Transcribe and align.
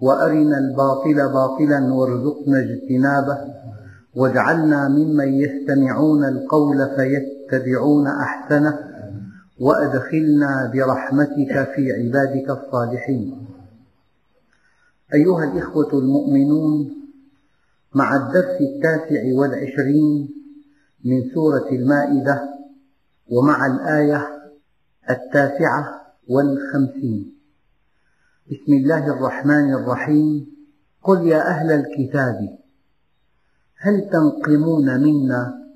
وأرنا 0.00 0.58
الباطل 0.58 1.14
باطلا 1.14 1.94
وارزقنا 1.94 2.58
اجتنابه 2.60 3.38
واجعلنا 4.14 4.88
ممن 4.88 5.28
يستمعون 5.34 6.24
القول 6.24 6.88
فيتبعون 6.96 8.06
أحسنه 8.06 8.78
وأدخلنا 9.60 10.70
برحمتك 10.74 11.68
في 11.74 11.92
عبادك 11.92 12.50
الصالحين. 12.50 13.46
أيها 15.14 15.44
الإخوة 15.44 15.98
المؤمنون 15.98 16.92
مع 17.94 18.16
الدرس 18.16 18.60
التاسع 18.60 19.22
والعشرين 19.34 20.28
من 21.04 21.30
سورة 21.34 21.68
المائدة 21.72 22.42
ومع 23.30 23.66
الآية 23.66 24.28
التاسعة 25.10 26.00
والخمسين. 26.28 27.35
بسم 28.50 28.72
الله 28.72 29.06
الرحمن 29.06 29.74
الرحيم. 29.74 30.46
قل 31.02 31.26
يا 31.26 31.48
أهل 31.48 31.70
الكتاب 31.72 32.58
هل 33.76 34.10
تنقمون 34.10 35.00
منا 35.00 35.66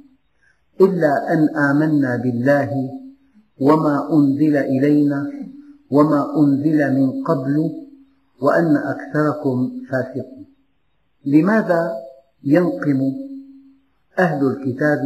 إلا 0.80 1.32
أن 1.32 1.56
آمنا 1.56 2.16
بالله 2.16 2.70
وما 3.60 4.08
أنزل 4.12 4.56
إلينا 4.56 5.30
وما 5.90 6.26
أنزل 6.38 6.94
من 6.94 7.24
قبل 7.24 7.70
وأن 8.40 8.76
أكثركم 8.76 9.70
فاسقون؟ 9.90 10.46
لماذا 11.26 11.92
ينقم 12.44 13.00
أهل 14.18 14.46
الكتاب 14.46 15.00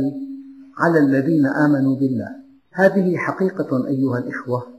على 0.79 0.99
الذين 0.99 1.47
آمنوا 1.47 1.97
بالله؟ 1.97 2.31
هذه 2.73 3.17
حقيقة 3.17 3.87
أيها 3.87 4.19
الإخوة. 4.19 4.74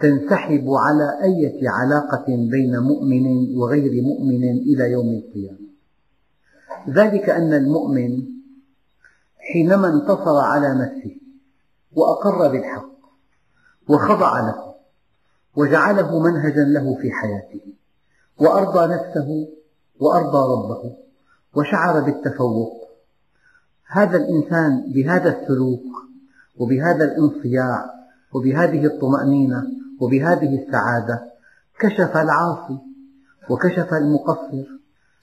تنسحب 0.00 0.64
على 0.68 1.18
أية 1.22 1.70
علاقة 1.70 2.26
بين 2.26 2.78
مؤمن 2.78 3.56
وغير 3.56 4.02
مؤمن 4.02 4.44
إلى 4.44 4.92
يوم 4.92 5.08
القيامة. 5.08 5.70
ذلك 6.88 7.30
أن 7.30 7.54
المؤمن 7.54 8.22
حينما 9.52 9.88
انتصر 9.88 10.36
على 10.36 10.74
نفسه 10.74 11.16
وأقر 11.92 12.48
بالحق 12.48 12.90
وخضع 13.88 14.40
له 14.40 14.74
وجعله 15.56 16.18
منهجا 16.18 16.64
له 16.64 16.94
في 16.94 17.10
حياته 17.10 17.60
وأرضى 18.40 18.94
نفسه 18.94 19.48
وأرضى 20.00 20.52
ربه 20.52 20.96
وشعر 21.56 22.00
بالتفوق 22.00 22.72
هذا 23.86 24.16
الإنسان 24.16 24.92
بهذا 24.92 25.40
السلوك 25.40 25.84
وبهذا 26.56 27.04
الانصياع 27.04 27.90
وبهذه 28.32 28.86
الطمأنينة 28.86 29.79
وبهذه 30.00 30.62
السعادة 30.62 31.30
كشف 31.80 32.16
العاصي 32.16 32.78
وكشف 33.50 33.94
المقصر 33.94 34.66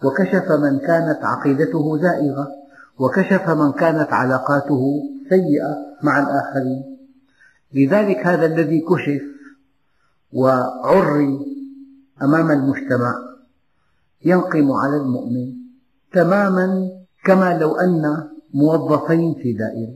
وكشف 0.04 0.52
من 0.52 0.80
كانت 0.80 1.20
عقيدته 1.24 1.98
زائغة 1.98 2.48
وكشف 3.00 3.50
من 3.50 3.72
كانت 3.72 4.14
علاقاته 4.14 4.82
سيئة 5.30 5.78
مع 6.04 6.20
الآخرين. 6.20 6.98
لذلك 7.74 8.28
هذا 8.28 8.46
الذي 8.46 8.80
كشف 8.82 9.22
وعري 10.34 11.40
أمام 12.22 12.52
المجتمع 12.52 13.16
ينقم 14.26 14.72
على 14.72 14.98
المؤمن 14.98 15.54
تماما 16.14 16.90
كما 17.24 17.58
لو 17.58 17.76
أن 17.76 18.30
موظفين 18.54 19.34
في 19.34 19.54
دائرة 19.54 19.94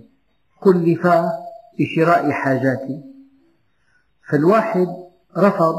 كلفا 0.59 1.29
بشراء 1.79 2.31
حاجات 2.31 2.87
فالواحد 4.29 4.87
رفض 5.37 5.75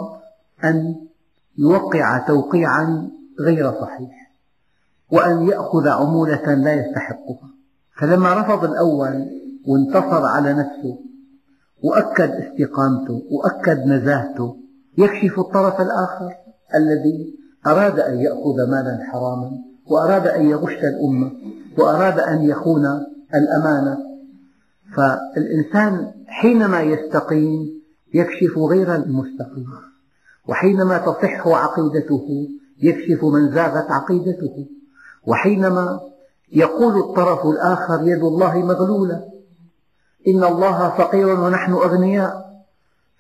أن 0.65 0.95
يوقع 1.59 2.19
توقيعا 2.19 3.11
غير 3.41 3.73
صحيح 3.73 4.33
وأن 5.13 5.49
يأخذ 5.49 5.89
عمولة 5.89 6.55
لا 6.55 6.75
يستحقها. 6.75 7.51
فلما 8.01 8.35
رفض 8.35 8.65
الأول 8.65 9.27
وانتصر 9.67 10.25
على 10.27 10.53
نفسه 10.53 10.99
وأكد 11.83 12.31
استقامته 12.31 13.23
وأكد 13.31 13.87
نزاهته 13.87 14.57
يكشف 14.99 15.39
الطرف 15.39 15.81
الآخر 15.81 16.31
الذي 16.75 17.39
أراد 17.67 18.01
أن 18.01 18.17
يأخذ 18.17 18.71
مالا 18.71 18.99
حراما 19.13 19.51
وأراد 19.87 20.27
أن 20.27 20.47
يغش 20.47 20.79
الأمة 20.85 21.33
وأراد 21.79 22.19
أن 22.19 22.43
يخون 22.43 22.85
الأمانة. 23.35 23.99
فالإنسان 24.97 26.13
حينما 26.27 26.81
يستقيم 26.81 27.82
يكشف 28.15 28.59
غير 28.59 28.95
المستقيم. 28.95 29.67
وحينما 30.49 30.99
تصح 30.99 31.49
عقيدته 31.49 32.49
يكشف 32.83 33.25
من 33.25 33.53
زاغت 33.53 33.91
عقيدته. 33.91 34.67
وحينما 35.27 36.01
يقول 36.53 36.99
الطرف 36.99 37.47
الآخر 37.47 38.03
يد 38.03 38.23
الله 38.23 38.59
مغلولة. 38.59 39.25
إن 40.29 40.45
الله 40.45 40.89
فقير 40.89 41.41
ونحن 41.41 41.73
أغنياء. 41.73 42.53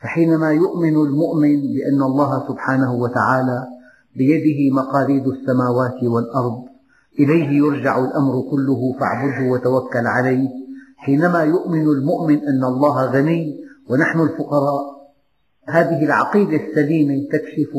فحينما 0.03 0.53
يؤمن 0.53 0.97
المؤمن 0.97 1.61
بأن 1.61 2.03
الله 2.03 2.49
سبحانه 2.49 2.95
وتعالى 2.95 3.67
بيده 4.17 4.75
مقاليد 4.75 5.27
السماوات 5.27 6.03
والأرض 6.03 6.65
إليه 7.19 7.59
يرجع 7.59 7.99
الأمر 7.99 8.43
كله 8.51 8.93
فاعبده 9.01 9.53
وتوكل 9.53 10.07
عليه. 10.07 10.49
حينما 10.97 11.43
يؤمن 11.43 11.83
المؤمن 11.83 12.39
أن 12.39 12.65
الله 12.65 13.07
غني 13.07 13.62
ونحن 13.89 14.21
الفقراء. 14.21 15.03
هذه 15.69 16.05
العقيدة 16.05 16.57
السليمة 16.57 17.29
تكشف 17.33 17.77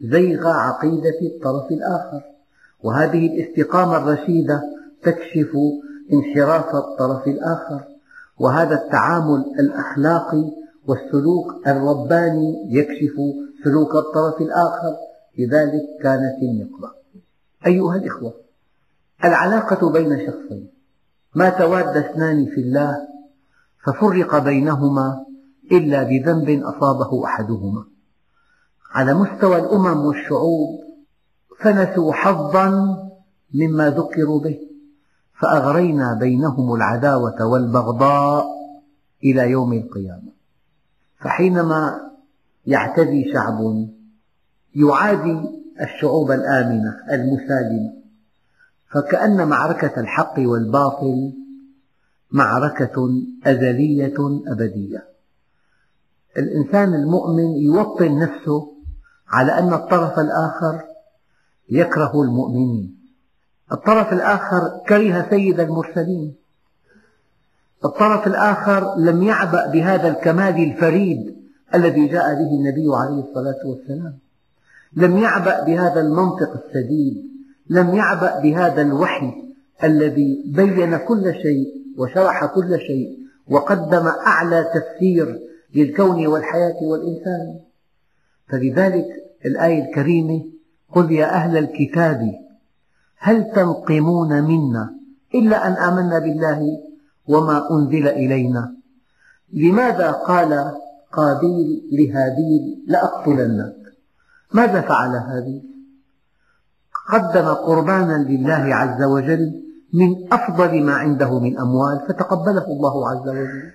زيغ 0.00 0.48
عقيدة 0.48 1.18
الطرف 1.22 1.70
الآخر. 1.70 2.22
وهذه 2.82 3.26
الاستقامة 3.26 3.96
الرشيدة 3.96 4.62
تكشف 5.02 5.56
انحراف 6.12 6.74
الطرف 6.74 7.26
الآخر. 7.26 7.84
وهذا 8.38 8.74
التعامل 8.74 9.44
الأخلاقي 9.60 10.50
والسلوك 10.86 11.66
الرباني 11.66 12.66
يكشف 12.68 13.14
سلوك 13.64 13.94
الطرف 13.94 14.40
الآخر. 14.40 14.96
لذلك 15.38 15.82
كانت 16.02 16.42
النقمة 16.42 16.90
أيها 17.66 17.96
الإخوة 17.96 18.34
العلاقة 19.24 19.92
بين 19.92 20.26
شخصين. 20.26 20.68
ما 21.34 21.50
تواد 21.50 21.96
اثنان 21.96 22.46
في 22.46 22.60
الله 22.60 23.08
ففرق 23.84 24.38
بينهما 24.38 25.24
إلا 25.72 26.02
بذنب 26.02 26.62
أصابه 26.62 27.24
أحدهما. 27.24 27.84
على 28.90 29.14
مستوى 29.14 29.58
الأمم 29.58 30.06
والشعوب 30.06 30.80
فنسوا 31.60 32.12
حظا 32.12 32.96
مما 33.54 33.90
ذكروا 33.90 34.40
به 34.40 34.58
فأغرينا 35.40 36.14
بينهم 36.14 36.74
العداوة 36.74 37.46
والبغضاء 37.46 38.46
إلى 39.24 39.50
يوم 39.50 39.72
القيامة. 39.72 40.32
فحينما 41.20 42.00
يعتدي 42.66 43.32
شعب 43.32 43.88
يعادي 44.74 45.40
الشعوب 45.80 46.30
الآمنة 46.30 46.96
المسالمة 47.10 47.92
فكأن 48.90 49.48
معركة 49.48 50.00
الحق 50.00 50.34
والباطل 50.38 51.32
معركة 52.30 53.22
أزلية 53.46 54.14
أبدية. 54.46 55.11
الإنسان 56.38 56.94
المؤمن 56.94 57.56
يوطن 57.56 58.18
نفسه 58.18 58.72
على 59.28 59.58
أن 59.58 59.74
الطرف 59.74 60.18
الآخر 60.18 60.80
يكره 61.70 62.22
المؤمنين. 62.22 62.96
الطرف 63.72 64.12
الآخر 64.12 64.80
كره 64.88 65.26
سيد 65.30 65.60
المرسلين. 65.60 66.34
الطرف 67.84 68.26
الآخر 68.26 68.96
لم 68.98 69.22
يعبأ 69.22 69.66
بهذا 69.66 70.08
الكمال 70.08 70.72
الفريد 70.72 71.36
الذي 71.74 72.06
جاء 72.08 72.34
به 72.34 72.50
النبي 72.50 72.86
عليه 72.94 73.22
الصلاة 73.22 73.60
والسلام. 73.64 74.18
لم 74.92 75.18
يعبأ 75.18 75.64
بهذا 75.64 76.00
المنطق 76.00 76.64
السديد. 76.64 77.32
لم 77.70 77.94
يعبأ 77.94 78.40
بهذا 78.40 78.82
الوحي 78.82 79.32
الذي 79.84 80.44
بين 80.46 80.96
كل 80.96 81.34
شيء 81.34 81.82
وشرح 81.98 82.46
كل 82.46 82.78
شيء 82.78 83.18
وقدم 83.48 84.06
أعلى 84.06 84.64
تفسير 84.74 85.40
للكون 85.74 86.26
والحياة 86.26 86.76
والإنسان. 86.82 87.60
فلذلك 88.48 89.06
الآية 89.46 89.84
الكريمة 89.84 90.44
قل 90.92 91.12
يا 91.12 91.34
أهل 91.34 91.56
الكتاب 91.56 92.32
هل 93.18 93.52
تنقمون 93.52 94.42
منا 94.42 94.94
إلا 95.34 95.66
أن 95.66 95.72
آمنا 95.72 96.18
بالله 96.18 96.60
وما 97.28 97.70
أنزل 97.70 98.08
إلينا؟ 98.08 98.74
لماذا 99.52 100.10
قال 100.10 100.72
قابيل 101.12 101.82
لهابيل 101.92 102.84
لأقتلنك 102.86 103.76
ماذا 104.52 104.80
فعل 104.80 105.14
هابيل 105.16 105.62
قدم 107.12 107.48
قربانا 107.48 108.16
لله 108.28 108.74
عز 108.74 109.02
وجل 109.02 109.62
من 109.92 110.32
أفضل 110.32 110.82
ما 110.84 110.94
عنده 110.94 111.40
من 111.40 111.58
أموال 111.58 112.00
فتقبله 112.08 112.66
الله 112.66 113.10
عز 113.10 113.28
وجل. 113.28 113.72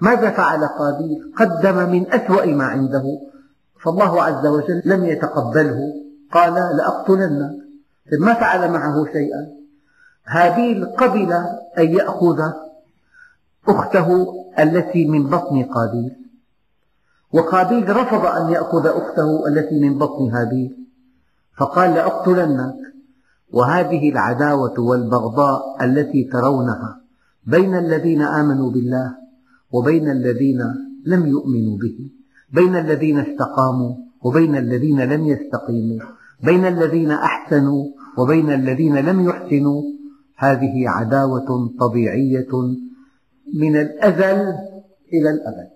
ماذا 0.00 0.30
فعل 0.30 0.64
قابيل 0.66 1.32
قدم 1.36 1.90
من 1.90 2.12
أسوأ 2.12 2.46
ما 2.46 2.64
عنده. 2.64 3.04
فالله 3.84 4.22
عز 4.22 4.46
وجل 4.46 4.82
لم 4.84 5.04
يتقبله. 5.04 5.80
قال 6.32 6.54
لأقتلنك 6.54 7.52
ما 8.20 8.34
فعل 8.34 8.72
معه 8.72 9.04
شيئا؟ 9.12 9.48
هابيل 10.26 10.84
قبل 10.84 11.32
أن 11.78 11.94
يأخذ 11.94 12.50
أخته 13.68 14.34
التي 14.58 15.08
من 15.08 15.26
بطن 15.26 15.62
قابيل 15.62 16.16
وقابيل 17.32 17.96
رفض 17.96 18.26
أن 18.26 18.50
يأخذ 18.50 18.86
أخته 18.86 19.46
التي 19.48 19.80
من 19.80 19.98
بطن 19.98 20.30
هابيل 20.30 20.76
فقال 21.56 21.94
لأقتلنك. 21.94 22.74
وهذه 23.52 24.10
العداوة 24.10 24.80
والبغضاء 24.80 25.84
التي 25.84 26.24
ترونها 26.24 27.00
بين 27.46 27.78
الذين 27.78 28.22
آمنوا 28.22 28.70
بالله 28.70 29.19
وبين 29.72 30.10
الذين 30.10 30.60
لم 31.06 31.26
يؤمنوا 31.26 31.78
به 31.78 32.10
بين 32.52 32.76
الذين 32.76 33.18
استقاموا 33.18 33.96
وبين 34.22 34.56
الذين 34.56 35.00
لم 35.00 35.26
يستقيموا 35.26 36.00
بين 36.42 36.64
الذين 36.64 37.10
أحسنوا 37.10 37.84
وبين 38.18 38.50
الذين 38.50 38.96
لم 38.96 39.28
يحسنوا. 39.28 39.82
هذه 40.36 40.88
عداوة 40.88 41.70
طبيعية 41.80 42.52
من 43.54 43.76
الأزل 43.76 44.38
إلى 45.12 45.30
الأبد. 45.30 45.70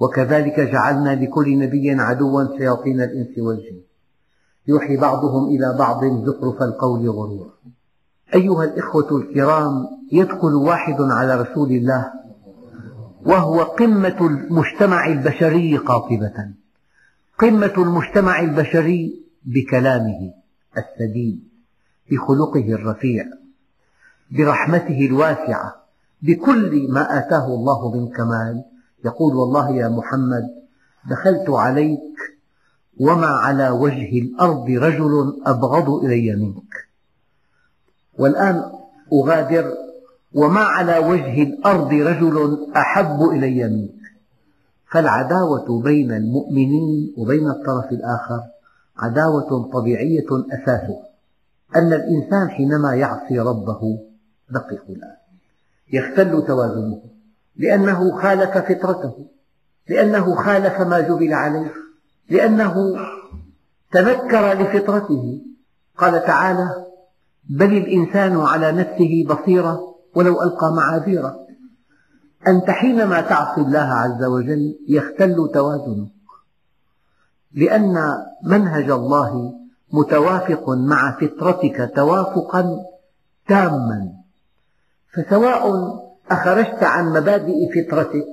وكذلك 0.00 0.60
جعلنا 0.60 1.24
لكل 1.24 1.58
نبي 1.58 1.90
عدوا 1.90 2.58
شياطين 2.58 3.00
الإنس 3.00 3.38
والجن. 3.38 3.80
يوحي 4.68 4.96
بعضهم 4.96 5.48
إلى 5.48 5.76
بعض 5.78 6.04
زخرف 6.04 6.62
القول 6.62 7.08
غرورا. 7.08 7.52
أيها 8.34 8.64
الإخوة 8.64 9.16
الكرام 9.16 9.86
يدخل 10.12 10.54
واحد 10.54 10.96
على 11.00 11.42
رسول 11.42 11.70
الله 11.70 12.12
وهو 13.26 13.62
قمة 13.62 14.16
المجتمع 14.20 15.06
البشري 15.06 15.76
قاطبة. 15.76 16.50
قمة 17.38 17.72
المجتمع 17.78 18.40
البشري 18.40 19.24
بكلامه 19.44 20.32
السديد 20.78 21.48
بخلقه 22.10 22.72
الرفيع 22.72 23.24
برحمته 24.30 25.06
الواسعة 25.06 25.74
بكل 26.22 26.92
ما 26.92 27.18
آتاه 27.18 27.46
الله 27.46 27.90
من 27.94 28.08
كمال. 28.08 28.64
يقول 29.04 29.34
والله 29.34 29.70
يا 29.70 29.88
محمد 29.88 30.44
دخلت 31.10 31.50
عليك 31.50 32.18
وما 33.00 33.26
على 33.26 33.70
وجه 33.70 34.18
الأرض 34.18 34.70
رجل 34.70 35.42
أبغض 35.46 36.04
إلي 36.04 36.36
منك. 36.36 36.91
والآن 38.22 38.62
أغادر 39.12 39.72
وما 40.34 40.60
على 40.60 40.98
وجه 40.98 41.42
الأرض 41.42 41.92
رجل 41.92 42.66
أحب 42.76 43.22
إلي 43.22 43.68
منك. 43.68 44.02
فالعداوة 44.90 45.82
بين 45.82 46.12
المؤمنين 46.12 47.14
وبين 47.16 47.46
الطرف 47.48 47.92
الآخر 47.92 48.40
عداوة 48.98 49.70
طبيعية 49.72 50.26
أساسها. 50.52 51.02
أن 51.76 51.92
الإنسان 51.92 52.50
حينما 52.50 52.94
يعصي 52.94 53.38
ربه 53.40 53.98
دققوا 54.50 54.94
الآن 54.96 55.16
يختل 55.92 56.46
توازنه 56.46 57.02
لأنه 57.56 58.22
خالف 58.22 58.58
فطرته 58.58 59.26
لأنه 59.88 60.34
خالف 60.34 60.80
ما 60.80 61.00
جبل 61.00 61.32
عليه 61.34 61.72
لأنه 62.30 62.74
تنكر 63.92 64.52
لفطرته. 64.52 65.40
قال 65.96 66.24
تعالى 66.24 66.91
بل 67.48 67.76
الإنسان 67.76 68.40
على 68.40 68.72
نفسه 68.72 69.24
بصيرة 69.28 69.94
ولو 70.14 70.42
ألقى 70.42 70.72
معاذيرة. 70.72 71.46
أنت 72.48 72.70
حينما 72.70 73.20
تعصي 73.20 73.60
الله 73.60 73.78
عز 73.78 74.24
وجل 74.24 74.78
يختل 74.88 75.50
توازنك 75.54 76.08
لأن 77.54 78.16
منهج 78.42 78.90
الله 78.90 79.54
متوافق 79.92 80.70
مع 80.70 81.18
فطرتك 81.20 81.92
توافقا 81.96 82.76
تاما. 83.48 84.12
فسواء 85.14 85.72
أخرجت 86.30 86.82
عن 86.82 87.12
مبادئ 87.12 87.68
فطرتك 87.74 88.26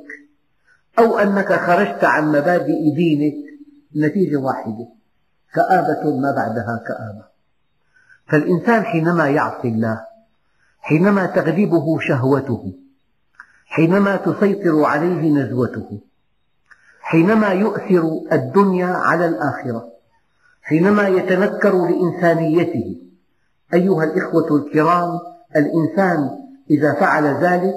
أو 1.00 1.20
أنك 1.20 1.54
خرجت 1.54 2.04
عن 2.04 2.30
مبادئ 2.30 2.96
دينك 2.96 3.36
النتيجة 3.96 4.38
واحدة 4.38 4.88
كآبة 5.54 6.20
ما 6.20 6.32
بعدها 6.32 6.84
كآبة. 6.88 7.30
فالإنسان 8.30 8.84
حينما 8.84 9.30
يعصي 9.30 9.68
الله 9.68 10.02
حينما 10.80 11.26
تغلبه 11.26 12.00
شهوته 12.00 12.74
حينما 13.66 14.16
تسيطر 14.16 14.84
عليه 14.84 15.32
نزوته 15.32 16.00
حينما 17.02 17.48
يؤثر 17.48 18.22
الدنيا 18.32 18.88
على 18.88 19.26
الآخرة 19.26 19.90
حينما 20.62 21.08
يتنكر 21.08 21.88
لإنسانيته 21.88 23.02
أيها 23.74 24.04
الإخوة 24.04 24.56
الكرام 24.56 25.20
الإنسان 25.56 26.30
إذا 26.70 26.94
فعل 26.94 27.26
ذلك 27.26 27.74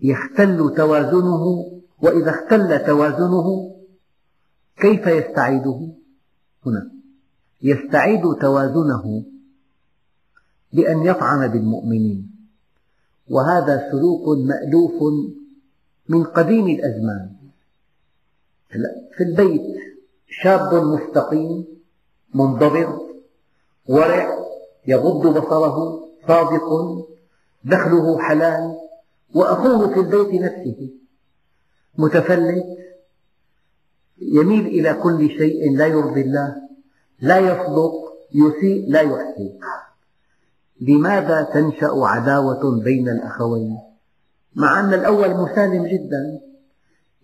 يختل 0.00 0.74
توازنه 0.76 1.64
وإذا 2.02 2.30
اختل 2.30 2.86
توازنه 2.86 3.76
كيف 4.76 5.06
يستعيده؟ 5.06 5.88
هنا. 6.66 6.95
يستعيد 7.62 8.22
توازنه 8.40 9.24
بأن 10.72 11.06
يطعن 11.06 11.48
بالمؤمنين. 11.48 12.30
وهذا 13.30 13.90
سلوك 13.90 14.38
مألوف 14.38 15.02
من 16.08 16.24
قديم 16.24 16.66
الأزمان. 16.68 17.30
في 19.16 19.22
البيت 19.24 19.62
شاب 20.28 20.74
مستقيم 20.74 21.64
منضبط 22.34 23.06
ورع 23.88 24.38
يغض 24.86 25.38
بصره 25.38 26.08
صادق 26.28 26.68
دخله 27.64 28.18
حلال 28.18 28.76
وأخوه 29.34 29.94
في 29.94 30.00
البيت 30.00 30.42
نفسه 30.42 30.90
متفلت 31.98 32.64
يميل 34.18 34.66
إلى 34.66 34.94
كل 34.94 35.28
شيء 35.28 35.76
لا 35.76 35.86
يرضي 35.86 36.20
الله. 36.20 36.65
لا 37.20 37.38
يصدق 37.38 37.92
يسيء 38.34 38.90
لا 38.90 39.00
يحسن. 39.00 39.58
لماذا 40.80 41.42
تنشأ 41.42 41.92
عداوة 41.94 42.82
بين 42.84 43.08
الأخوين؟ 43.08 43.78
مع 44.54 44.80
أن 44.80 44.94
الأول 44.94 45.30
مسالم 45.30 45.86
جدا 45.86 46.40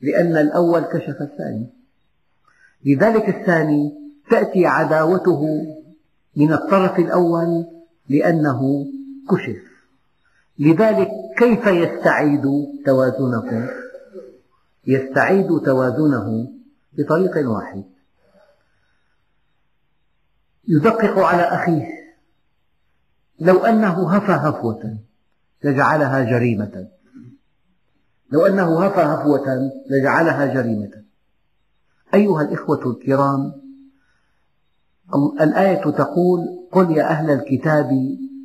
لأن 0.03 0.37
الأول 0.37 0.81
كشف 0.81 1.23
الثاني. 1.23 1.67
لذلك 2.85 3.29
الثاني 3.29 3.95
تأتي 4.31 4.67
عداوته 4.67 5.43
من 6.37 6.53
الطرف 6.53 6.99
الأول 6.99 7.67
لأنه 8.09 8.87
كشف. 9.31 9.63
لذلك 10.59 11.09
كيف 11.39 11.67
يستعيد 11.67 12.43
توازنه؟ 12.87 13.71
يستعيد 14.87 15.61
توازنه 15.65 16.49
بطريق 16.93 17.51
واحد. 17.51 17.85
يدقق 20.69 21.19
على 21.19 21.43
أخيه. 21.43 21.87
لو 23.41 23.59
أنه 23.59 24.11
هفى 24.11 24.33
هفوة 24.33 24.99
لجعلها 25.65 26.25
جريمة. 26.25 26.89
لو 28.33 28.47
أنه 28.47 28.85
هفى 28.85 29.01
هفوة 29.01 29.71
لجعلها 29.91 30.55
جريمة. 30.55 31.03
أيها 32.15 32.43
الإخوة 32.43 32.91
الكرام 32.91 33.53
الآية 35.41 35.91
تقول 35.91 36.41
قل 36.73 36.91
يا 36.97 37.05
أهل 37.05 37.31
الكتاب 37.31 37.91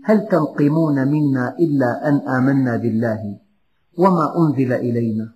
هل 0.04 0.28
تنقمون 0.28 1.08
منا 1.08 1.56
إلا 1.60 2.10
أن 2.10 2.16
آمنا 2.16 2.78
بالله؟ 2.78 3.38
وما 3.98 4.34
أنزل 4.38 4.74
إلينا؟ 4.74 5.34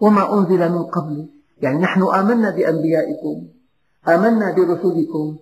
وما 0.00 0.38
أنزل 0.38 0.72
من 0.72 0.82
قبل؟ 0.82 1.28
يعني 1.62 1.78
نحن 1.78 2.02
آمنا 2.02 2.50
بأنبيائكم 2.50 3.46
آمنا 4.08 4.52
برسلكم 4.52 5.36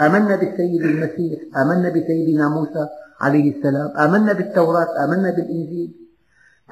آمنا 0.00 0.36
بالسيد 0.36 0.82
المسيح 0.82 1.38
آمنا 1.56 1.88
بسيدنا 1.88 2.48
موسى 2.48 2.88
عليه 3.20 3.56
السلام 3.56 3.96
آمنا 3.96 4.32
بالتوراة 4.32 5.04
آمنا 5.04 5.30
بالإنجيل 5.30 5.94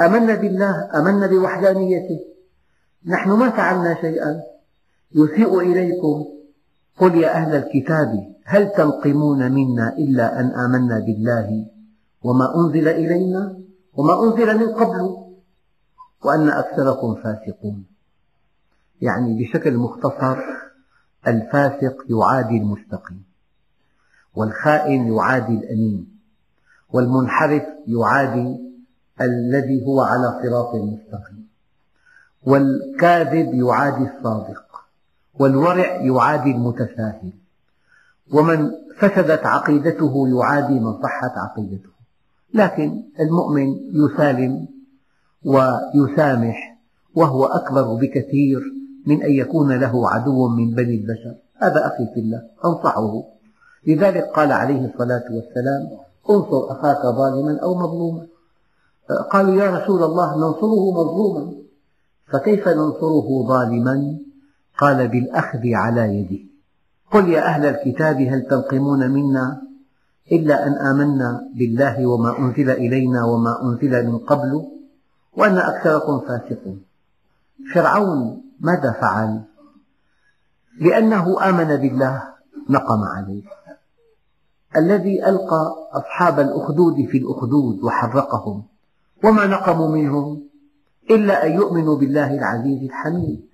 آمنا 0.00 0.34
بالله 0.34 0.90
آمنا 0.98 1.26
بوحدانيته. 1.26 2.20
نحن 3.06 3.30
ما 3.30 3.50
فعلنا 3.50 3.94
شيئا. 4.00 4.42
يسيء 5.14 5.60
إليكم. 5.60 6.24
قل 7.00 7.14
يا 7.14 7.28
أهل 7.28 7.56
الكتاب 7.56 8.34
هل 8.44 8.72
تنقمون 8.72 9.52
منا 9.52 9.96
إلا 9.98 10.40
أن 10.40 10.46
آمنا 10.50 10.98
بالله 10.98 11.66
وما 12.22 12.56
أنزل 12.56 12.88
إلينا 12.88 13.56
وما 13.94 14.24
أنزل 14.24 14.58
من 14.58 14.74
قبل؟ 14.74 15.16
وأن 16.24 16.48
أكثركم 16.48 17.14
فاسقون. 17.14 17.86
يعني 19.00 19.42
بشكل 19.42 19.76
مختصر 19.76 20.38
الفاسق 21.28 21.96
يعادي 22.10 22.56
المستقيم 22.56 23.22
والخائن 24.34 25.12
يعادي 25.12 25.54
الأمين 25.54 26.18
والمنحرف 26.90 27.62
يعادي 27.86 28.56
الذي 29.20 29.86
هو 29.86 30.00
على 30.00 30.40
صراط 30.42 30.74
مستقيم 30.74 31.48
والكاذب 32.42 33.54
يعادي 33.54 34.10
الصادق 34.10 34.64
والورع 35.34 35.86
يعادي 35.86 36.50
المتساهل 36.50 37.32
ومن 38.32 38.70
فسدت 38.98 39.46
عقيدته 39.46 40.28
يعادي 40.28 40.80
من 40.80 41.02
صحت 41.02 41.30
عقيدته. 41.36 41.88
لكن 42.54 43.02
المؤمن 43.20 43.66
يسالم 43.92 44.68
ويسامح 45.44 46.78
وهو 47.14 47.44
أكبر 47.44 47.94
بكثير 47.94 48.60
من 49.06 49.22
أن 49.22 49.30
يكون 49.30 49.72
له 49.72 50.10
عدو 50.10 50.48
من 50.48 50.70
بني 50.70 50.94
البشر. 50.94 51.34
هذا 51.56 51.86
أخي 51.86 52.06
في 52.14 52.20
الله 52.20 52.42
أنصحه. 52.64 53.22
لذلك 53.86 54.24
قال 54.24 54.52
عليه 54.52 54.92
الصلاة 54.92 55.24
والسلام 55.30 55.98
انصر 56.30 56.72
أخاك 56.72 57.02
ظالما 57.06 57.58
أو 57.62 57.74
مظلوما. 57.74 58.26
قالوا 59.30 59.54
يا 59.54 59.78
رسول 59.78 60.02
الله 60.02 60.36
ننصره 60.36 60.90
مظلوما. 60.92 61.52
فكيف 62.32 62.68
ننصره 62.68 63.46
ظالما؟ 63.48 64.18
قال 64.78 65.08
بالأخذ 65.08 65.60
على 65.64 66.18
يده. 66.18 66.44
قل 67.12 67.28
يا 67.28 67.46
أهل 67.46 67.66
الكتاب 67.66 68.16
هل 68.16 68.42
تنقمون 68.42 69.10
منا 69.10 69.62
إلا 70.32 70.66
أن 70.66 70.72
آمنا 70.72 71.48
بالله 71.54 72.06
وما 72.06 72.38
أنزل 72.38 72.70
إلينا 72.70 73.24
وما 73.24 73.62
أنزل 73.62 74.06
من 74.06 74.18
قبل؟ 74.18 74.64
وأن 75.36 75.58
أكثركم 75.58 76.20
فاسقون. 76.20 76.82
فرعون 77.74 78.42
ماذا 78.64 78.92
فعل؟ 78.92 79.42
لأنه 80.80 81.48
آمن 81.48 81.76
بالله 81.76 82.22
نقم 82.70 83.02
عليه. 83.16 83.42
الذي 84.76 85.26
ألقى 85.26 85.74
أصحاب 85.92 86.40
الأخدود 86.40 86.94
في 87.10 87.18
الأخدود 87.18 87.84
وحرقهم 87.84 88.64
وما 89.24 89.46
نقموا 89.46 89.88
منهم 89.88 90.48
إلا 91.10 91.46
أن 91.46 91.52
يؤمنوا 91.52 91.96
بالله 91.96 92.34
العزيز 92.34 92.82
الحميد 92.82 93.48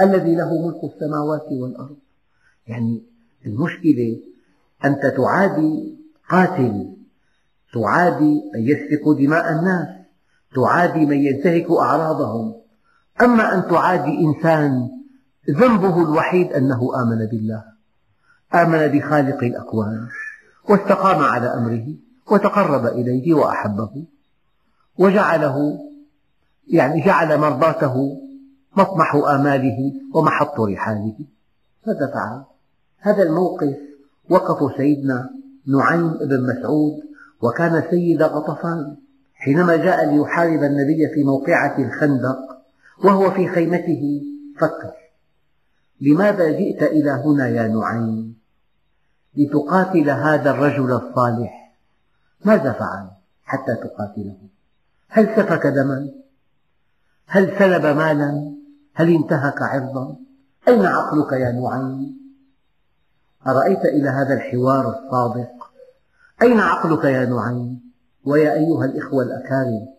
الذي 0.00 0.34
له 0.34 0.66
ملك 0.66 0.92
السماوات 0.94 1.46
والأرض. 1.52 1.96
يعني 2.66 3.02
المشكلة 3.46 4.20
أنت 4.84 5.06
تعادي 5.16 5.98
قاتل 6.30 6.96
تعادي 7.74 8.42
من 8.54 8.60
يسفك 8.60 9.18
دماء 9.18 9.52
الناس 9.52 9.88
تعادي 10.54 11.06
من 11.06 11.16
ينتهك 11.16 11.70
أعراضهم. 11.70 12.65
أما 13.22 13.54
أن 13.54 13.68
تعادي 13.68 14.18
إنسان 14.20 14.88
ذنبه 15.50 16.02
الوحيد 16.02 16.52
أنه 16.52 17.02
آمن 17.02 17.26
بالله 17.26 17.64
آمن 18.54 18.98
بخالق 18.98 19.44
الأكوان 19.44 20.08
واستقام 20.68 21.24
على 21.24 21.46
أمره 21.46 21.86
وتقرب 22.30 22.86
إليه 22.86 23.34
وأحبه 23.34 24.04
وجعله 24.98 25.78
يعني 26.68 27.04
جعل 27.04 27.38
مرضاته 27.38 28.20
مطمح 28.76 29.14
آماله 29.14 29.92
ومحط 30.14 30.60
رحاله 30.60 31.16
ماذا 31.86 32.06
فعل؟ 32.14 32.44
هذا 32.98 33.22
الموقف 33.22 33.76
وقف 34.30 34.76
سيدنا 34.76 35.30
نعيم 35.66 36.12
بن 36.12 36.46
مسعود 36.46 36.92
وكان 37.42 37.82
سيد 37.90 38.22
غطفان 38.22 38.96
حينما 39.34 39.76
جاء 39.76 40.14
ليحارب 40.14 40.62
النبي 40.62 41.08
في 41.14 41.24
موقعة 41.24 41.78
الخندق 41.78 42.55
وهو 43.04 43.30
في 43.30 43.48
خيمته 43.48 44.22
فكر. 44.58 44.92
لماذا 46.00 46.50
جئت 46.50 46.82
إلى 46.82 47.10
هنا 47.10 47.48
يا 47.48 47.68
نعيم؟ 47.68 48.36
لتقاتل 49.36 50.10
هذا 50.10 50.50
الرجل 50.50 50.92
الصالح. 50.92 51.76
ماذا 52.44 52.72
فعل 52.72 53.10
حتى 53.44 53.74
تقاتله؟ 53.74 54.38
هل 55.08 55.26
سفك 55.36 55.66
دما؟ 55.66 56.10
هل 57.26 57.58
سلب 57.58 57.86
مالا؟ 57.86 58.56
هل 58.94 59.14
انتهك 59.14 59.62
عرضا؟ 59.62 60.16
أين 60.68 60.86
عقلك 60.86 61.32
يا 61.32 61.52
نعيم؟ 61.52 62.16
أرأيت 63.46 63.84
إلى 63.84 64.08
هذا 64.08 64.34
الحوار 64.34 64.88
الصادق؟ 64.88 65.70
أين 66.42 66.60
عقلك 66.60 67.04
يا 67.04 67.24
نعيم؟ 67.24 67.80
ويا 68.24 68.52
أيها 68.52 68.84
الإخوة 68.84 69.22
الأكارم 69.22 69.95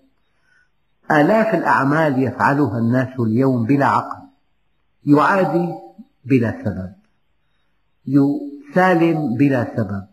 آلاف 1.11 1.55
الأعمال 1.55 2.23
يفعلها 2.23 2.77
الناس 2.77 3.19
اليوم 3.19 3.65
بلا 3.65 3.85
عقل. 3.85 4.27
يعادي 5.05 5.73
بلا 6.25 6.63
سبب. 6.65 6.93
يسالم 8.07 9.35
بلا 9.37 9.67
سبب. 9.77 10.05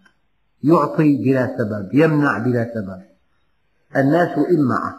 يعطي 0.62 1.16
بلا 1.16 1.56
سبب. 1.58 1.94
يمنع 1.94 2.38
بلا 2.38 2.70
سبب. 2.74 3.02
الناس 3.96 4.38
إمعة 4.38 4.94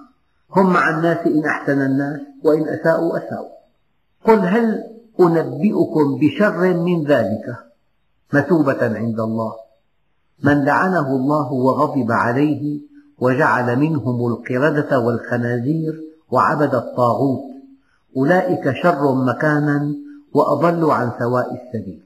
هم 0.55 0.73
مع 0.73 0.89
الناس 0.89 1.27
إن 1.27 1.45
أحسن 1.45 1.81
الناس 1.81 2.21
وإن 2.43 2.67
أساءوا 2.67 3.17
أساءوا. 3.17 3.55
قل 4.23 4.39
هل 4.39 4.83
أنبئكم 5.19 6.19
بشر 6.21 6.73
من 6.73 7.03
ذلك؟ 7.07 7.57
مثوبة 8.33 8.97
عند 8.97 9.19
الله. 9.19 9.53
من 10.43 10.65
لعنه 10.65 11.07
الله 11.07 11.51
وغضب 11.53 12.11
عليه 12.11 12.79
وجعل 13.19 13.79
منهم 13.79 14.27
القردة 14.27 15.00
والخنازير 15.00 16.03
وعبد 16.31 16.75
الطاغوت. 16.75 17.43
أولئك 18.17 18.72
شر 18.84 19.15
مكانا 19.15 19.95
وأضل 20.34 20.91
عن 20.91 21.12
سواء 21.19 21.53
السبيل. 21.53 22.03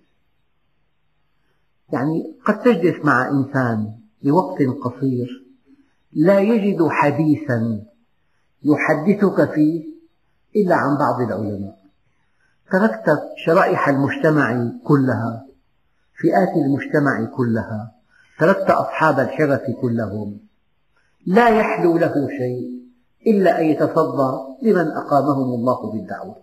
يعني 1.93 2.35
قد 2.45 2.61
تجلس 2.61 3.05
مع 3.05 3.29
إنسان 3.29 3.93
لوقت 4.23 4.61
قصير 4.83 5.45
لا 6.13 6.39
يجد 6.39 6.87
حديثا 6.87 7.81
يحدثك 8.63 9.51
فيه 9.51 9.85
إلا 10.55 10.75
عن 10.75 10.97
بعض 10.97 11.21
العلماء. 11.21 11.79
تركت 12.71 13.19
شرائح 13.45 13.89
المجتمع 13.89 14.71
كلها 14.83 15.45
فئات 16.21 16.49
المجتمع 16.65 17.25
كلها 17.37 17.91
تركت 18.39 18.69
أصحاب 18.69 19.19
الحرف 19.19 19.61
كلهم 19.81 20.48
لا 21.25 21.49
يحلو 21.49 21.97
له 21.97 22.27
شيء 22.37 22.79
إلا 23.27 23.59
أن 23.59 23.65
يتصدى 23.65 24.31
لمن 24.61 24.87
أقامهم 24.87 25.53
الله 25.53 25.91
بالدعوة. 25.91 26.35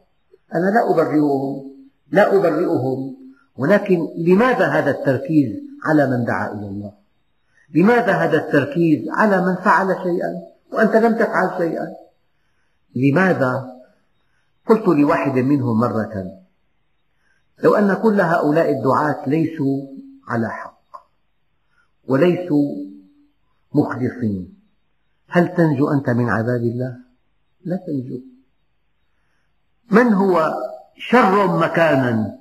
أنا 0.55 0.71
لا 0.71 0.91
أبرئهم 0.91 1.77
لا 2.11 2.37
أبرئهم 2.37 3.17
ولكن 3.57 4.09
لماذا 4.17 4.67
هذا 4.67 4.91
التركيز 4.91 5.57
على 5.85 6.11
من 6.11 6.25
دعا 6.25 6.53
إلى 6.53 6.69
الله؟ 6.69 6.93
لماذا 7.75 8.13
هذا 8.13 8.47
التركيز 8.47 9.09
على 9.09 9.47
من 9.47 9.55
فعل 9.55 9.97
شيئا 10.03 10.43
وأنت 10.73 10.97
لم 10.97 11.15
تفعل 11.15 11.59
شيئا؟ 11.59 11.87
لماذا؟ 12.95 13.77
قلت 14.67 14.89
لواحد 14.89 15.39
منهم 15.39 15.81
مرة 15.81 16.33
لو 17.65 17.75
أن 17.75 17.95
كل 17.95 18.21
هؤلاء 18.21 18.71
الدعاة 18.71 19.29
ليسوا 19.29 19.87
على 20.29 20.49
حق 20.49 20.77
وليسوا 22.09 22.75
مخلصين 23.75 24.56
هل 25.29 25.55
تنجو 25.55 25.91
أنت 25.91 26.11
من 26.11 26.29
عذاب 26.31 26.61
الله؟ 26.61 26.97
لا 27.65 27.77
تنجو. 27.87 28.21
من 29.91 30.13
هو 30.13 30.55
شر 30.99 31.59
مكانا 31.59 32.39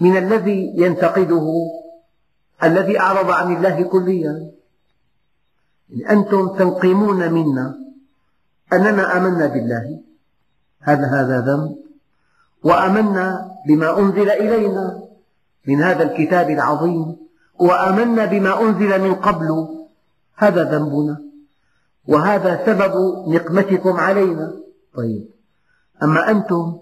من 0.00 0.16
الذي 0.16 0.72
ينتقده 0.76 1.46
الذي 2.62 3.00
أعرض 3.00 3.30
عن 3.30 3.56
الله 3.56 3.82
كليا؟ 3.82 4.50
أنتم 6.10 6.48
تنقمون 6.48 7.32
منا 7.32 7.78
أننا 8.72 9.16
آمنا 9.16 9.46
بالله. 9.46 10.00
هذا 10.80 11.06
هذا 11.06 11.40
ذنب. 11.40 11.76
وآمنا 12.62 13.50
بما 13.68 13.98
أنزل 13.98 14.30
إلينا 14.30 15.02
من 15.66 15.82
هذا 15.82 16.02
الكتاب 16.02 16.50
العظيم. 16.50 17.16
وآمنا 17.58 18.24
بما 18.24 18.62
أنزل 18.62 19.00
من 19.00 19.14
قبل. 19.14 19.68
هذا 20.36 20.62
ذنبنا. 20.62 21.27
وهذا 22.08 22.66
سبب 22.66 22.94
نقمتكم 23.28 23.92
علينا. 23.92 24.52
طيب. 24.94 25.28
أما 26.02 26.30
أنتم؟ 26.30 26.78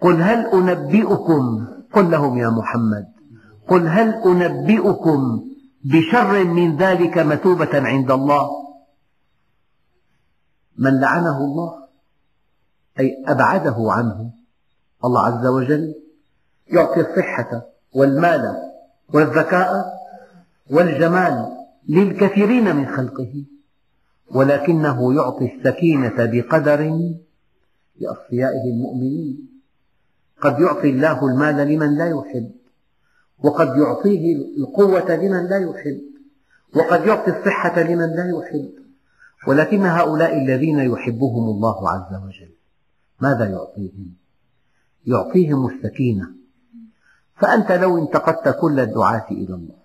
قل 0.00 0.22
هل 0.22 0.46
أنبئكم؟ 0.46 1.66
قل 1.92 2.10
لهم 2.10 2.38
يا 2.38 2.48
محمد. 2.48 3.06
قل 3.68 3.88
هل 3.88 4.14
أنبئكم 4.14 5.44
بشر 5.84 6.44
من 6.44 6.76
ذلك 6.76 7.18
مثوبة 7.18 7.70
عند 7.74 8.10
الله؟ 8.10 8.50
من 10.78 11.00
لعنه 11.00 11.38
الله 11.38 11.88
أي 13.00 13.24
أبعده 13.26 13.76
عنه. 13.78 14.30
الله 15.04 15.26
عز 15.26 15.46
وجل 15.46 15.94
يعطي 16.66 17.00
الصحة 17.00 17.62
والمال 17.94 18.56
والذكاء 19.14 19.84
والجمال 20.70 21.56
للكثيرين 21.88 22.76
من 22.76 22.86
خلقه. 22.86 23.44
ولكنه 24.34 25.14
يعطي 25.14 25.56
السكينة 25.56 26.14
بقدر 26.16 27.10
لأصفيائه 28.00 28.70
المؤمنين. 28.74 29.48
قد 30.40 30.60
يعطي 30.60 30.90
الله 30.90 31.26
المال 31.26 31.56
لمن 31.56 31.98
لا 31.98 32.06
يحب 32.06 32.50
وقد 33.38 33.76
يعطيه 33.76 34.36
القوة 34.58 35.14
لمن 35.16 35.46
لا 35.46 35.56
يحب 35.56 36.00
وقد 36.76 37.06
يعطي 37.06 37.30
الصحة 37.30 37.82
لمن 37.82 38.16
لا 38.16 38.32
يحب. 38.38 38.70
ولكن 39.48 39.86
هؤلاء 39.86 40.38
الذين 40.38 40.78
يحبهم 40.78 41.48
الله 41.48 41.90
عز 41.90 42.14
وجل 42.14 42.54
ماذا 43.20 43.44
يعطيهم؟ 43.44 44.14
يعطيهم 45.06 45.66
السكينة. 45.66 46.38
فأنت 47.36 47.72
لو 47.72 47.98
انتقدت 47.98 48.56
كل 48.60 48.80
الدعاة 48.80 49.26
إلى 49.30 49.54
الله 49.54 49.78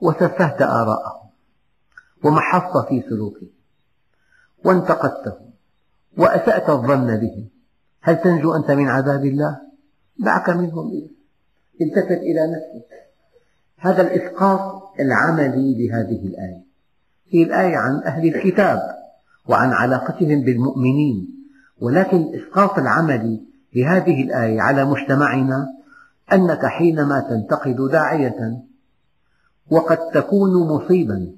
وسفهت 0.00 0.62
آراءهم 0.62 1.19
ومحصت 2.24 2.88
في 2.88 3.02
سلوكهم 3.08 3.48
وانتقدتهم 4.64 5.50
وأسأت 6.18 6.70
الظن 6.70 7.16
بهم 7.16 7.48
هل 8.02 8.20
تنجو 8.20 8.54
أنت 8.54 8.70
من 8.70 8.88
عذاب 8.88 9.24
الله؟ 9.24 9.58
دعك 10.18 10.50
منهم 10.50 10.90
إيه؟ 10.90 11.08
التفت 11.80 12.18
إلى 12.18 12.46
نفسك. 12.46 12.90
هذا 13.76 14.02
الإسقاط 14.02 14.92
العملي 15.00 15.74
لهذه 15.74 16.26
الآية. 16.26 16.62
هي 17.28 17.42
الآية 17.42 17.76
عن 17.76 18.02
أهل 18.04 18.34
الكتاب 18.34 18.78
وعن 19.48 19.70
علاقتهم 19.70 20.40
بالمؤمنين. 20.40 21.28
ولكن 21.80 22.16
الإسقاط 22.16 22.78
العملي 22.78 23.40
لهذه 23.74 24.22
الآية 24.22 24.60
على 24.60 24.84
مجتمعنا 24.84 25.66
أنك 26.32 26.66
حينما 26.66 27.20
تنتقد 27.20 27.76
داعية 27.92 28.62
وقد 29.70 29.98
تكون 29.98 30.68
مصيبا 30.68 31.32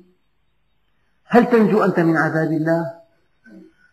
هل 1.33 1.51
تنجو 1.51 1.85
أنت 1.85 2.01
من 2.01 2.17
عذاب 2.17 2.53
الله؟ 2.53 2.93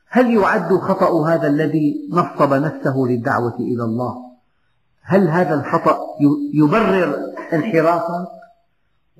هل 0.07 0.33
يعد 0.33 0.73
خطأ 0.73 1.27
هذا 1.27 1.47
الذي 1.47 2.09
نصب 2.11 2.53
نفسه 2.53 2.97
للدعوة 2.97 3.55
إلى 3.59 3.83
الله؟ 3.83 4.15
هل 5.01 5.27
هذا 5.27 5.53
الخطأ 5.55 5.99
يبرر 6.53 7.15
انحرافك 7.53 8.27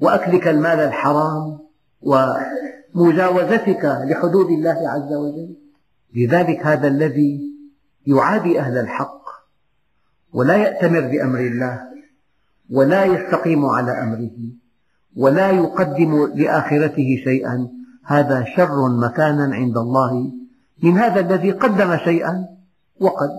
وأكلك 0.02 0.48
المال 0.48 0.80
الحرام؟ 0.80 1.60
ومجاوزتك 2.96 3.86
لحدود 3.86 4.50
الله 4.50 4.90
عز 4.90 5.14
وجل؟ 5.14 5.56
لذلك 6.16 6.66
هذا 6.66 6.88
الذي 6.88 7.40
يعادي 8.08 8.60
أهل 8.60 8.78
الحق 8.78 9.24
ولا 10.34 10.56
يأتمر 10.56 11.02
بأمر 11.02 11.40
الله 11.40 11.82
ولا 12.70 13.06
يستقيم 13.06 13.66
على 13.66 13.92
أمره 13.92 14.38
ولا 15.16 15.52
يقدم 15.52 16.32
لآخرته 16.36 17.22
شيئا 17.24 17.79
هذا 18.10 18.46
شر 18.58 18.90
مكانا 18.90 19.56
عند 19.56 19.78
الله 19.78 20.32
من 20.84 20.98
هذا 20.98 21.20
الذي 21.20 21.52
قدم 21.52 21.98
شيئا 21.98 22.48
وقد 23.00 23.30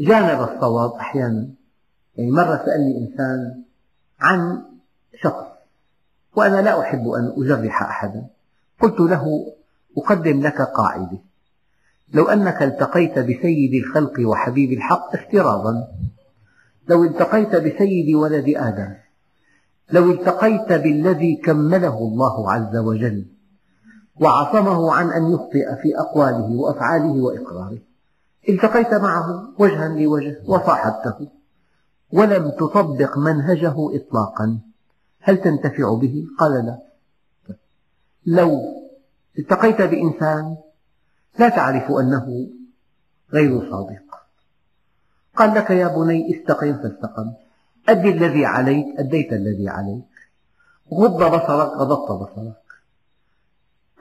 جانب 0.00 0.48
الصواب 0.48 0.92
أحيانا. 0.92 1.48
يعني 2.16 2.30
مرة 2.30 2.56
سألني 2.66 2.98
إنسان 2.98 3.62
عن 4.20 4.62
شخص 5.22 5.46
وأنا 6.36 6.62
لا 6.62 6.80
أحب 6.80 7.08
أن 7.08 7.34
أجرح 7.36 7.82
أحدا. 7.82 8.26
قلت 8.80 9.00
له 9.00 9.52
أقدم 9.98 10.40
لك 10.40 10.62
قاعدة. 10.62 11.18
لو 12.14 12.28
أنك 12.28 12.62
التقيت 12.62 13.18
بسيد 13.18 13.84
الخلق 13.84 14.28
وحبيب 14.28 14.72
الحق 14.72 15.14
افتراضا. 15.14 15.88
لو 16.88 17.04
التقيت 17.04 17.56
بسيد 17.56 18.14
ولد 18.14 18.54
آدم. 18.56 18.94
لو 19.92 20.10
التقيت 20.10 20.72
بالذي 20.72 21.36
كمله 21.36 21.98
الله 21.98 22.52
عز 22.52 22.76
وجل 22.76 23.26
وعصمه 24.20 24.92
عن 24.92 25.10
أن 25.10 25.32
يخطئ 25.32 25.82
في 25.82 25.98
أقواله 25.98 26.50
وأفعاله 26.60 27.22
وإقراره 27.22 27.78
التقيت 28.48 28.94
معه 28.94 29.48
وجها 29.58 29.88
لوجه 29.88 30.42
وصاحبته 30.46 31.28
ولم 32.12 32.50
تطبق 32.50 33.18
منهجه 33.18 33.74
إطلاقا 33.96 34.58
هل 35.20 35.36
تنتفع 35.38 35.94
به؟ 35.94 36.24
قال 36.38 36.66
لا. 36.66 36.78
لو 38.26 38.60
التقيت 39.38 39.82
بإنسان 39.82 40.56
لا 41.38 41.48
تعرف 41.48 41.90
أنه 41.90 42.48
غير 43.32 43.70
صادق. 43.70 44.02
قال 45.36 45.54
لك 45.54 45.70
يا 45.70 45.88
بني 45.88 46.36
استقم 46.36 46.74
فاستقم. 46.74 47.32
أد 47.88 48.04
الذي 48.06 48.46
عليك 48.46 48.86
أديت 48.98 49.32
الذي 49.32 49.68
عليك. 49.68 50.04
غض 50.94 51.16
بصرك 51.16 51.68
غضضت 51.68 52.12
بصرك. 52.12 52.62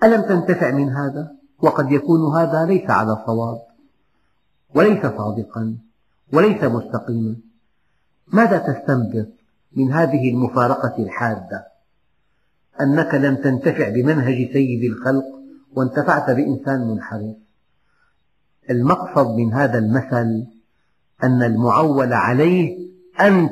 ألم 0.04 0.22
تنتفع 0.22 0.72
من 0.72 0.90
هذا؟ 0.90 1.32
وقد 1.60 1.92
يكون 1.92 2.36
هذا 2.38 2.66
ليس 2.66 2.90
على 2.90 3.24
صواب 3.26 3.62
وليس 4.76 5.02
صادقا 5.06 5.78
وليس 6.34 6.64
مستقيما. 6.64 7.36
ماذا 8.28 8.58
تستنبط 8.58 9.28
من 9.76 9.94
هذه 9.94 10.30
المفارقة 10.30 11.04
الحادة؟ 11.04 11.68
أنك 12.82 13.16
لم 13.16 13.36
تنتفع 13.36 13.90
بمنهج 13.90 14.54
سيد 14.54 14.92
الخلق 14.92 15.26
وانتفعت 15.76 16.30
بإنسان 16.30 16.88
منحرف. 16.88 17.36
المقصد 18.70 19.28
من 19.36 19.54
هذا 19.54 19.78
المثل 19.78 20.46
أن 21.24 21.44
المعول 21.44 22.14
عليه 22.14 22.86
أنت. 23.22 23.52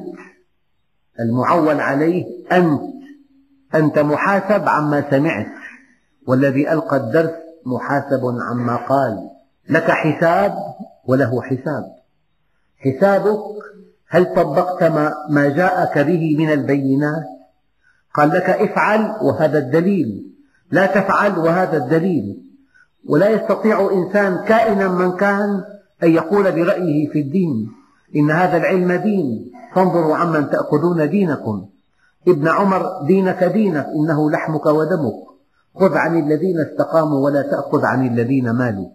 المعول 1.20 1.80
عليه 1.80 2.26
أنت. 2.52 2.82
أنت 3.76 4.00
محاسب 4.00 4.68
عما 4.68 5.10
سمعت 5.12 5.48
والذي 6.28 6.72
ألقى 6.72 6.98
الدرس 6.98 7.32
محاسب 7.66 8.22
عما 8.42 8.76
قال. 8.76 9.30
لك 9.70 9.92
حساب 9.92 10.56
وله 11.06 11.42
حساب. 11.42 11.96
حسابك 12.78 13.40
هل 14.08 14.36
طبقت 14.36 14.84
ما 15.30 15.50
جاءك 15.50 15.98
به 15.98 16.36
من 16.38 16.52
البينات؟ 16.52 17.24
قال 18.14 18.30
لك 18.30 18.50
افعل 18.50 19.16
وهذا 19.22 19.58
الدليل. 19.58 20.26
لا 20.72 20.86
تفعل 20.86 21.40
وهذا 21.40 21.78
الدليل. 21.78 22.44
ولا 23.06 23.30
يستطيع 23.30 23.92
إنسان 23.92 24.46
كائنا 24.46 24.88
من 24.88 25.18
كان 25.18 25.64
أن 26.04 26.12
يقول 26.12 26.52
برأيه 26.52 27.10
في 27.10 27.20
الدين. 27.20 27.72
إن 28.16 28.32
هذا 28.32 28.58
العلم 28.58 28.92
دين. 28.92 29.52
فانظروا 29.76 30.16
عمن 30.16 30.50
تأخذون 30.50 31.10
دينكم. 31.10 31.70
ابن 32.28 32.48
عمر 32.48 33.04
دينك 33.08 33.44
دينك 33.44 33.86
إنه 33.86 34.32
لحمك 34.32 34.66
ودمك. 34.66 35.24
خذ 35.76 35.98
عن 35.98 36.20
الذين 36.20 36.60
استقاموا 36.60 37.26
ولا 37.26 37.42
تأخذ 37.42 37.86
عن 37.86 38.08
الذين 38.08 38.50
مالوا. 38.52 38.90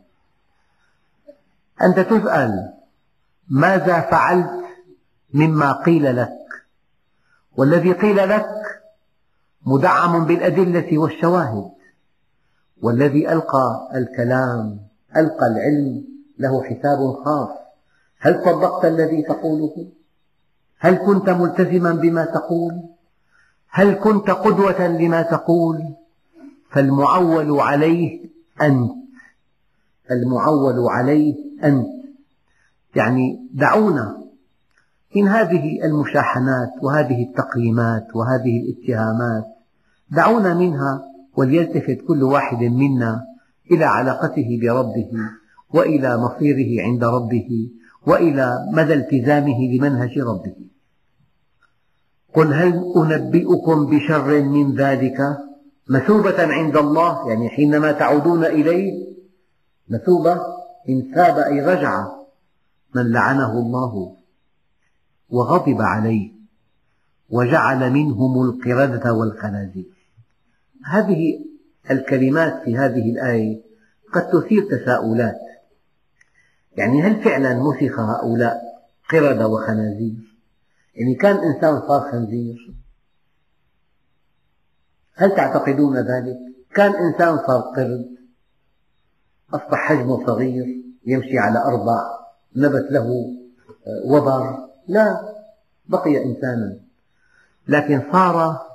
أنت 1.83 2.01
تسأل 2.01 2.73
ماذا 3.49 4.01
فعلت 4.01 4.51
مما 5.35 5.73
قيل 5.73 6.17
لك؟ 6.17 6.39
والذي 7.57 7.93
قيل 7.93 8.29
لك 8.29 8.49
مدعم 9.67 10.25
بالأدلة 10.25 10.99
والشواهد. 10.99 11.71
والذي 12.83 13.33
ألقى 13.33 13.89
الكلام 13.95 14.81
ألقى 15.17 15.47
العلم 15.47 16.05
له 16.39 16.63
حساب 16.63 17.13
خاص. 17.25 17.68
هل 18.21 18.45
طبقت 18.45 18.85
الذي 18.85 19.23
تقوله؟ 19.23 19.87
هل 20.79 20.95
كنت 20.95 21.31
ملتزما 21.31 21.93
بما 21.93 22.25
تقول؟ 22.25 22.73
هل 23.71 23.95
كنت 23.95 24.31
قدوة 24.31 24.87
لما 24.87 25.23
تقول؟ 25.23 25.79
فالمعول 26.71 27.61
عليه 27.61 28.31
أنت. 28.63 28.93
المعول 30.11 30.89
عليه 30.91 31.35
أنت. 31.65 31.87
يعني 32.97 33.49
دعونا 33.55 34.19
من 35.17 35.29
هذه 35.29 35.85
المشاحنات 35.85 36.71
وهذه 36.83 37.23
التقييمات 37.23 38.07
وهذه 38.15 38.61
الاتهامات 38.61 39.45
دعونا 40.11 40.55
منها 40.55 41.03
وليلتفت 41.37 41.99
كل 42.09 42.23
واحد 42.23 42.59
منا 42.63 43.25
إلى 43.71 43.85
علاقته 43.85 44.59
بربه 44.63 45.11
وإلى 45.71 46.17
مصيره 46.17 46.83
عند 46.87 47.05
ربه 47.05 47.71
وإلى 48.09 48.67
مدى 48.73 48.95
التزامه 48.95 49.59
بمنهج 49.59 50.19
ربه. 50.19 50.57
قل 52.35 52.53
هل 52.53 52.93
أنبئكم 52.97 53.87
بشر 53.87 54.43
من 54.43 54.75
ذلك؟ 54.75 55.39
مثوبة 55.89 56.43
عند 56.43 56.77
الله 56.77 57.29
يعني 57.29 57.49
حينما 57.49 57.93
تعودون 57.93 58.45
إليه 58.45 58.93
مثوبة 59.89 60.41
إن 60.89 61.13
ثاب 61.15 61.39
أي 61.39 61.61
رجع 61.61 62.07
من 62.95 63.13
لعنه 63.13 63.53
الله 63.53 64.17
وغضب 65.31 65.83
عليه 65.83 66.33
وجعل 67.31 67.91
منهم 67.91 68.43
القردة 68.43 69.13
والخنازير. 69.13 69.87
هذه 70.85 71.45
الكلمات 71.91 72.63
في 72.65 72.77
هذه 72.77 73.11
الآية 73.11 73.61
قد 74.13 74.29
تثير 74.29 74.63
تساؤلات. 74.71 75.58
يعني 76.79 77.03
هل 77.03 77.25
فعلا 77.25 77.55
مسخ 77.55 78.01
هؤلاء 78.01 78.61
قردة 79.11 79.49
وخنازير؟ 79.49 80.39
يعني 80.95 81.15
كان 81.15 81.37
إنسان 81.37 81.81
صار 81.89 82.11
خنزير. 82.13 82.75
هل 85.15 85.37
تعتقدون 85.37 85.97
ذلك؟ 85.97 86.39
كان 86.75 86.93
إنسان 86.95 87.39
صار 87.47 87.61
قرد. 87.61 88.09
أصبح 89.55 89.79
حجمه 89.79 90.27
صغير 90.27 90.67
يمشي 91.07 91.39
على 91.39 91.59
أربع 91.59 92.03
نبت 92.57 92.93
له 92.93 93.07
آه، 93.87 94.13
وبر. 94.13 94.69
لا 94.89 95.21
بقي 95.87 96.25
إنسانا. 96.25 96.81
لكن 97.69 98.13
صار 98.13 98.67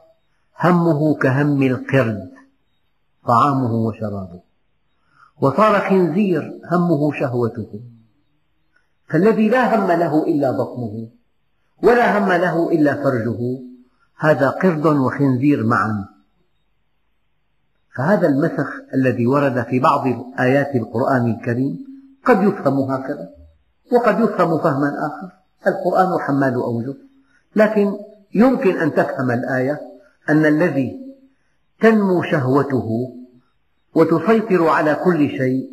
همه 0.59 1.15
كهم 1.15 1.63
القرد 1.63 2.31
طعامه 3.27 3.73
وشرابه. 3.73 4.41
وصار 5.41 5.89
خنزير 5.89 6.61
همه 6.71 7.11
شهوته. 7.19 7.92
فالذي 9.07 9.49
لا 9.49 9.75
هم 9.75 9.91
له 9.91 10.23
إلا 10.23 10.51
بطنه 10.51 11.09
ولا 11.83 12.17
هم 12.17 12.31
له 12.31 12.71
إلا 12.71 13.03
فرجه. 13.03 13.59
هذا 14.17 14.49
قرد 14.49 14.85
وخنزير 14.85 15.63
معا. 15.63 16.05
فهذا 17.95 18.27
المسخ 18.27 18.67
الذي 18.93 19.27
ورد 19.27 19.63
في 19.63 19.79
بعض 19.79 20.03
آيات 20.39 20.75
القرآن 20.75 21.31
الكريم 21.31 21.79
قد 22.25 22.43
يفهم 22.43 22.79
هكذا 22.91 23.29
وقد 23.91 24.19
يفهم 24.19 24.57
فهما 24.57 25.07
آخر. 25.07 25.31
القرآن 25.67 26.19
حمال 26.19 26.53
أوجه. 26.53 26.95
لكن 27.55 27.93
يمكن 28.35 28.77
أن 28.77 28.93
تفهم 28.93 29.31
الآية 29.31 29.81
أن 30.29 30.45
الذي 30.45 31.03
تنمو 31.81 32.23
شهوته 32.23 33.15
وتسيطر 33.95 34.67
على 34.67 34.95
كل 34.95 35.29
شيء 35.29 35.69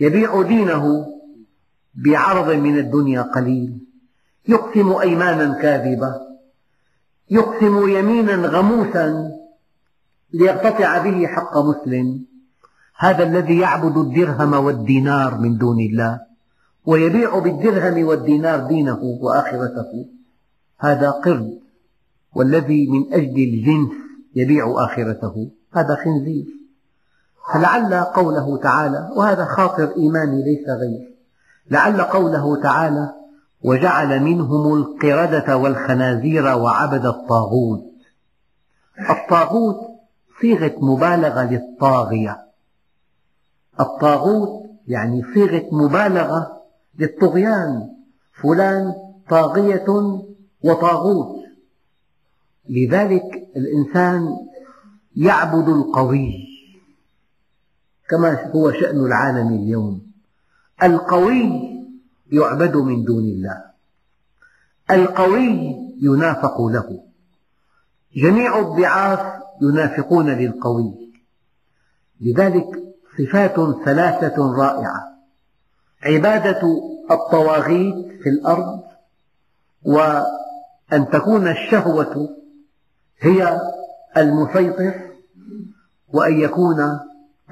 يبيع 0.00 0.42
دينه 0.42 1.06
بعرض 2.04 2.48
من 2.50 2.78
الدنيا 2.78 3.22
قليل. 3.22 3.78
يقسم 4.48 4.92
أيمانا 4.92 5.62
كاذبة. 5.62 6.14
يقسم 7.30 7.88
يمينا 7.88 8.34
غموسا 8.34 9.30
ليقتطع 10.32 10.98
به 10.98 11.26
حق 11.26 11.58
مسلم. 11.58 12.24
هذا 12.96 13.24
الذي 13.24 13.58
يعبد 13.58 13.96
الدرهم 13.96 14.52
والدينار 14.52 15.38
من 15.38 15.58
دون 15.58 15.80
الله 15.80 16.20
ويبيع 16.86 17.38
بالدرهم 17.38 18.06
والدينار 18.06 18.66
دينه 18.66 19.00
وآخرته. 19.02 20.06
هذا 20.78 21.10
قرد 21.10 21.58
والذي 22.34 22.86
من 22.86 23.12
أجل 23.12 23.36
الجنس 23.38 23.90
يبيع 24.34 24.84
آخرته. 24.84 25.50
هذا 25.72 25.94
خنزير. 26.04 26.46
فلعل 27.52 27.94
قوله 27.94 28.56
تعالى 28.56 29.10
وهذا 29.16 29.44
خاطر 29.44 29.96
إيماني 29.96 30.42
ليس 30.44 30.68
غير. 30.68 31.17
لعل 31.70 32.02
قوله 32.02 32.62
تعالى 32.62 33.12
وجعل 33.62 34.22
منهم 34.22 34.74
القردة 34.74 35.56
والخنازير 35.56 36.44
وعبد 36.44 37.06
الطاغوت. 37.06 37.84
الطاغوت 39.10 39.76
صيغة 40.40 40.74
مبالغة 40.80 41.44
للطاغية. 41.50 42.44
الطاغوت 43.80 44.70
يعني 44.86 45.22
صيغة 45.34 45.68
مبالغة 45.72 46.62
للطغيان. 46.98 47.90
فلان 48.42 48.94
طاغية 49.28 49.86
وطاغوت. 50.64 51.38
لذلك 52.68 53.48
الإنسان 53.56 54.36
يعبد 55.16 55.68
القوي 55.68 56.48
كما 58.08 58.50
هو 58.50 58.72
شأن 58.72 58.96
العالم 58.96 59.48
اليوم. 59.48 60.07
القوي 60.82 61.68
يعبد 62.32 62.76
من 62.76 63.04
دون 63.04 63.24
الله. 63.24 63.64
القوي 64.90 65.76
ينافق 66.00 66.62
له. 66.62 67.00
جميع 68.16 68.58
الضعاف 68.58 69.42
ينافقون 69.62 70.30
للقوي. 70.30 70.94
لذلك 72.20 72.66
صفات 73.18 73.84
ثلاثة 73.84 74.52
رائعة. 74.52 75.18
عبادة 76.02 76.60
الطواغيت 77.10 78.22
في 78.22 78.28
الأرض 78.28 78.82
وأن 79.82 81.10
تكون 81.12 81.48
الشهوة 81.48 82.28
هي 83.20 83.60
المسيطر 84.16 85.10
وأن 86.08 86.40
يكون 86.40 87.00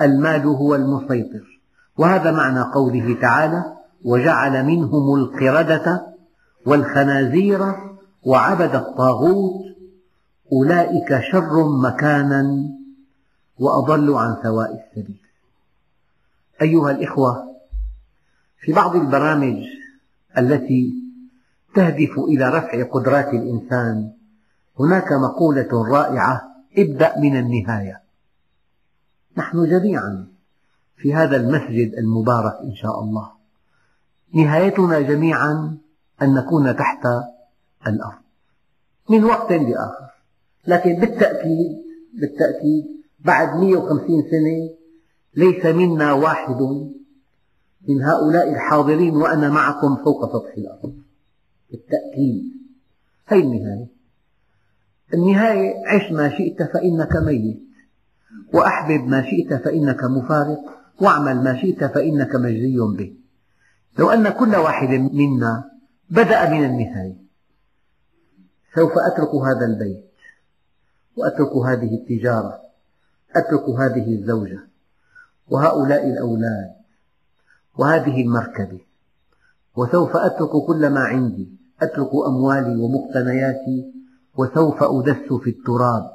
المال 0.02 0.46
هو 0.46 0.74
المسيطر. 0.74 1.55
وهذا 1.98 2.30
معنى 2.30 2.60
قوله 2.60 3.20
تعالى 3.20 3.76
وجعل 4.04 4.64
منهم 4.64 5.14
القردة 5.14 6.06
والخنازير 6.66 7.74
وعبد 8.22 8.74
الطاغوت 8.74 9.66
أولئك 10.52 11.20
شر 11.20 11.68
مكانا 11.68 12.70
وأضل 13.58 14.14
عن 14.14 14.36
سواء 14.42 14.70
السبيل. 14.74 15.20
أيها 16.62 16.90
الإخوة 16.90 17.56
في 18.60 18.72
بعض 18.72 18.96
البرامج 18.96 19.56
التي 20.38 20.94
تهدف 21.74 22.18
إلى 22.18 22.48
رفع 22.48 22.82
قدرات 22.82 23.28
الإنسان 23.28 24.12
هناك 24.80 25.12
مقولة 25.12 25.84
رائعة 25.90 26.42
ابدأ 26.78 27.18
من 27.18 27.36
النهاية. 27.36 28.00
نحن 29.36 29.64
جميعا 29.64 30.35
في 30.96 31.14
هذا 31.14 31.36
المسجد 31.36 31.94
المبارك 31.94 32.54
إن 32.64 32.74
شاء 32.74 33.00
الله. 33.00 33.30
نهايتنا 34.34 35.00
جميعا 35.00 35.78
أن 36.22 36.34
نكون 36.34 36.76
تحت 36.76 37.06
الأرض. 37.86 38.22
من 39.10 39.24
وقت 39.24 39.52
لآخر. 39.52 40.10
لكن 40.66 41.00
بالتأكيد 41.00 41.82
بالتأكيد 42.14 42.84
بعد 43.24 43.56
150 43.56 44.22
سنة 44.30 44.70
ليس 45.34 45.66
منا 45.66 46.12
واحد 46.12 46.60
من 47.88 48.02
هؤلاء 48.02 48.50
الحاضرين 48.52 49.16
وأنا 49.16 49.48
معكم 49.48 49.96
فوق 49.96 50.32
سطح 50.32 50.54
الأرض. 50.58 50.94
بالتأكيد. 51.70 52.44
هذه 53.26 53.42
النهاية. 53.42 53.86
النهاية 55.14 55.86
عش 55.86 56.12
ما 56.12 56.28
شئت 56.28 56.62
فإنك 56.62 57.16
ميت. 57.16 57.62
وأحبب 58.54 59.06
ما 59.06 59.22
شئت 59.22 59.54
فإنك 59.54 60.04
مفارق. 60.04 60.75
واعمل 61.00 61.44
ما 61.44 61.60
شئت 61.60 61.84
فإنك 61.84 62.34
مجزي 62.34 62.76
به. 62.98 63.16
لو 63.98 64.10
أن 64.10 64.28
كل 64.28 64.56
واحد 64.56 64.88
منا 64.88 65.70
بدأ 66.10 66.50
من 66.50 66.64
النهاية 66.64 67.16
سوف 68.74 68.92
أترك 68.98 69.34
هذا 69.34 69.66
البيت 69.66 70.04
وأترك 71.16 71.56
هذه 71.56 71.94
التجارة 71.94 72.60
أترك 73.36 73.68
هذه 73.68 74.14
الزوجة 74.14 74.60
وهؤلاء 75.48 76.06
الأولاد 76.06 76.72
وهذه 77.78 78.22
المركبة 78.22 78.80
وسوف 79.76 80.16
أترك 80.16 80.50
كل 80.66 80.90
ما 80.90 81.00
عندي 81.00 81.48
أترك 81.82 82.10
أموالي 82.26 82.76
ومقتنياتي 82.76 83.92
وسوف 84.36 84.82
أدس 84.82 85.32
في 85.32 85.50
التراب. 85.50 86.10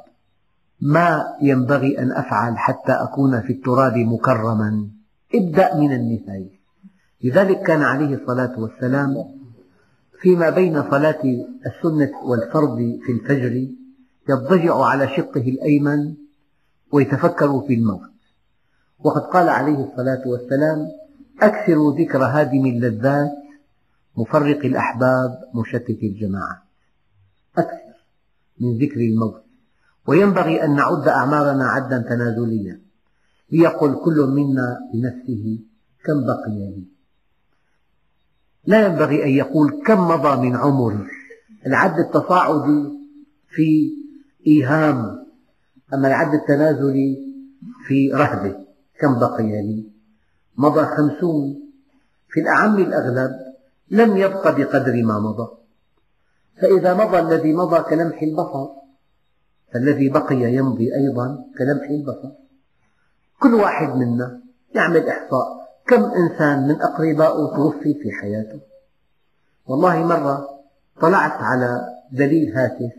ما 0.82 1.36
ينبغي 1.42 2.00
أن 2.00 2.12
أفعل 2.12 2.58
حتى 2.58 2.92
أكون 2.92 3.42
في 3.42 3.54
التراب 3.54 3.98
مكرما. 3.98 4.88
ابدأ 5.36 5.76
من 5.78 5.94
النهاية 5.94 6.62
لذلك 7.24 7.62
كان 7.62 7.82
عليه 7.82 8.16
الصلاة 8.16 8.60
والسلام 8.60 9.42
فيما 10.22 10.50
بين 10.50 10.92
صلاة 10.92 11.22
السنة 11.66 12.12
والفرض 12.24 12.78
في 13.06 13.12
الفجر 13.12 13.68
يضجع 14.30 14.84
على 14.86 15.08
شقه 15.08 15.42
الأيمن 15.42 16.14
ويتفكر 16.92 17.62
في 17.68 17.74
الموت. 17.74 18.12
وقد 19.00 19.22
قال 19.22 19.50
عليه 19.50 19.92
الصلاة 19.92 20.22
والسلام 20.28 20.88
أكثروا 21.42 21.98
ذكر 22.00 22.24
هادم 22.24 22.66
اللذات 22.66 23.32
مفرق 24.18 24.66
الأحباب 24.66 25.40
مشتت 25.54 26.00
الجماعات 26.04 26.58
أكثر 27.58 27.96
من 28.60 28.78
ذكر 28.78 29.00
الموت. 29.00 29.51
وينبغي 30.08 30.64
أن 30.64 30.76
نعد 30.76 31.08
أعمارنا 31.08 31.66
عدا 31.66 31.98
تنازليا. 32.10 32.82
ليقل 33.52 33.96
كل 33.96 34.20
منا 34.36 34.80
لنفسه 34.94 35.60
كم 36.06 36.26
بقي 36.26 36.58
لي. 36.58 36.84
لا 38.66 38.86
ينبغي 38.86 39.24
أن 39.24 39.30
يقول 39.30 39.84
كم 39.86 40.08
مضى 40.08 40.50
من 40.50 40.56
عمري 40.56 41.08
العد 41.66 42.00
التصاعدي 42.00 42.90
في 43.50 43.92
إيهام 44.48 45.26
أما 45.94 46.08
العد 46.08 46.34
التنازلي 46.34 47.18
في 47.88 48.12
رهبة 48.12 48.56
كم 49.00 49.20
بقي 49.20 49.44
لي. 49.44 49.92
مضى 50.58 50.86
خمسون. 50.86 51.72
في 52.30 52.40
الأعم 52.40 52.76
الأغلب 52.76 53.32
لم 53.90 54.18
يبق 54.18 54.50
بقدر 54.58 55.04
ما 55.04 55.20
مضى. 55.20 55.48
فإذا 56.62 56.94
مضى 56.94 57.20
الذي 57.20 57.54
مضى 57.54 57.80
كلمح 57.84 58.22
البصر 58.22 58.81
فالذي 59.74 60.10
بقي 60.10 60.54
يمضي 60.54 60.96
أيضا 60.96 61.46
كلمح 61.58 61.90
البصر. 61.90 62.32
كل 63.40 63.54
واحد 63.54 63.96
منا 63.96 64.42
يعمل 64.76 65.10
إحصاء. 65.10 65.62
كم 65.88 66.04
إنسان 66.04 66.68
من 66.68 66.82
أقربائه 66.82 67.56
توفي 67.56 67.94
في 67.94 68.12
حياته؟ 68.22 68.60
والله 69.66 70.06
مرة 70.06 70.50
طلعت 71.02 71.32
على 71.32 71.82
دليل 72.12 72.58
هاتف. 72.58 72.94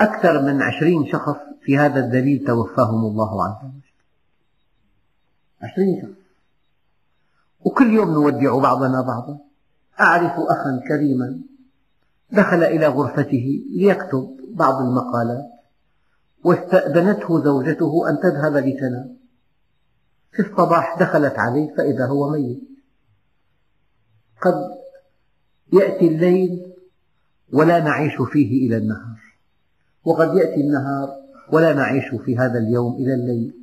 أكثر 0.00 0.42
من 0.42 0.62
عشرين 0.62 1.06
شخص 1.12 1.36
في 1.62 1.78
هذا 1.78 2.00
الدليل 2.00 2.44
توفاهم 2.46 3.04
الله 3.04 3.44
عز 3.44 3.64
وجل. 3.64 3.80
عشرين 5.62 6.02
شخص. 6.02 6.26
وكل 7.64 7.90
يوم 7.90 8.10
نودع 8.10 8.58
بعضنا 8.58 9.00
بعضا. 9.00 9.38
أعرف 10.00 10.32
أخا 10.32 10.80
كريما 10.88 11.40
دخل 12.32 12.62
إلى 12.62 12.86
غرفته 12.86 13.64
ليكتب 13.70 14.36
بعض 14.56 14.82
المقالات 14.82 15.44
واستأذنته 16.44 17.44
زوجته 17.44 18.10
أن 18.10 18.18
تذهب 18.18 18.56
لتنام 18.56 19.16
في 20.32 20.42
الصباح 20.42 20.98
دخلت 21.00 21.38
عليه 21.38 21.74
فإذا 21.76 22.06
هو 22.06 22.30
ميت. 22.30 22.60
قد 24.42 24.54
يأتي 25.72 26.08
الليل 26.08 26.72
ولا 27.52 27.80
نعيش 27.80 28.22
فيه 28.32 28.66
إلى 28.66 28.76
النهار. 28.76 29.20
وقد 30.04 30.34
يأتي 30.34 30.60
النهار 30.60 31.08
ولا 31.52 31.72
نعيش 31.74 32.04
في 32.24 32.38
هذا 32.38 32.58
اليوم 32.58 32.94
إلى 32.94 33.14
الليل. 33.14 33.54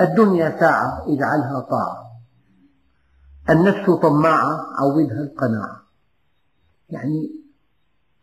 الدنيا 0.00 0.60
ساعة 0.60 1.04
اجعلها 1.14 1.60
طاعة. 1.60 2.06
النفس 3.50 3.90
طماعة 3.90 4.66
عودها 4.78 5.20
القناعة. 5.20 5.82
يعني 6.90 7.30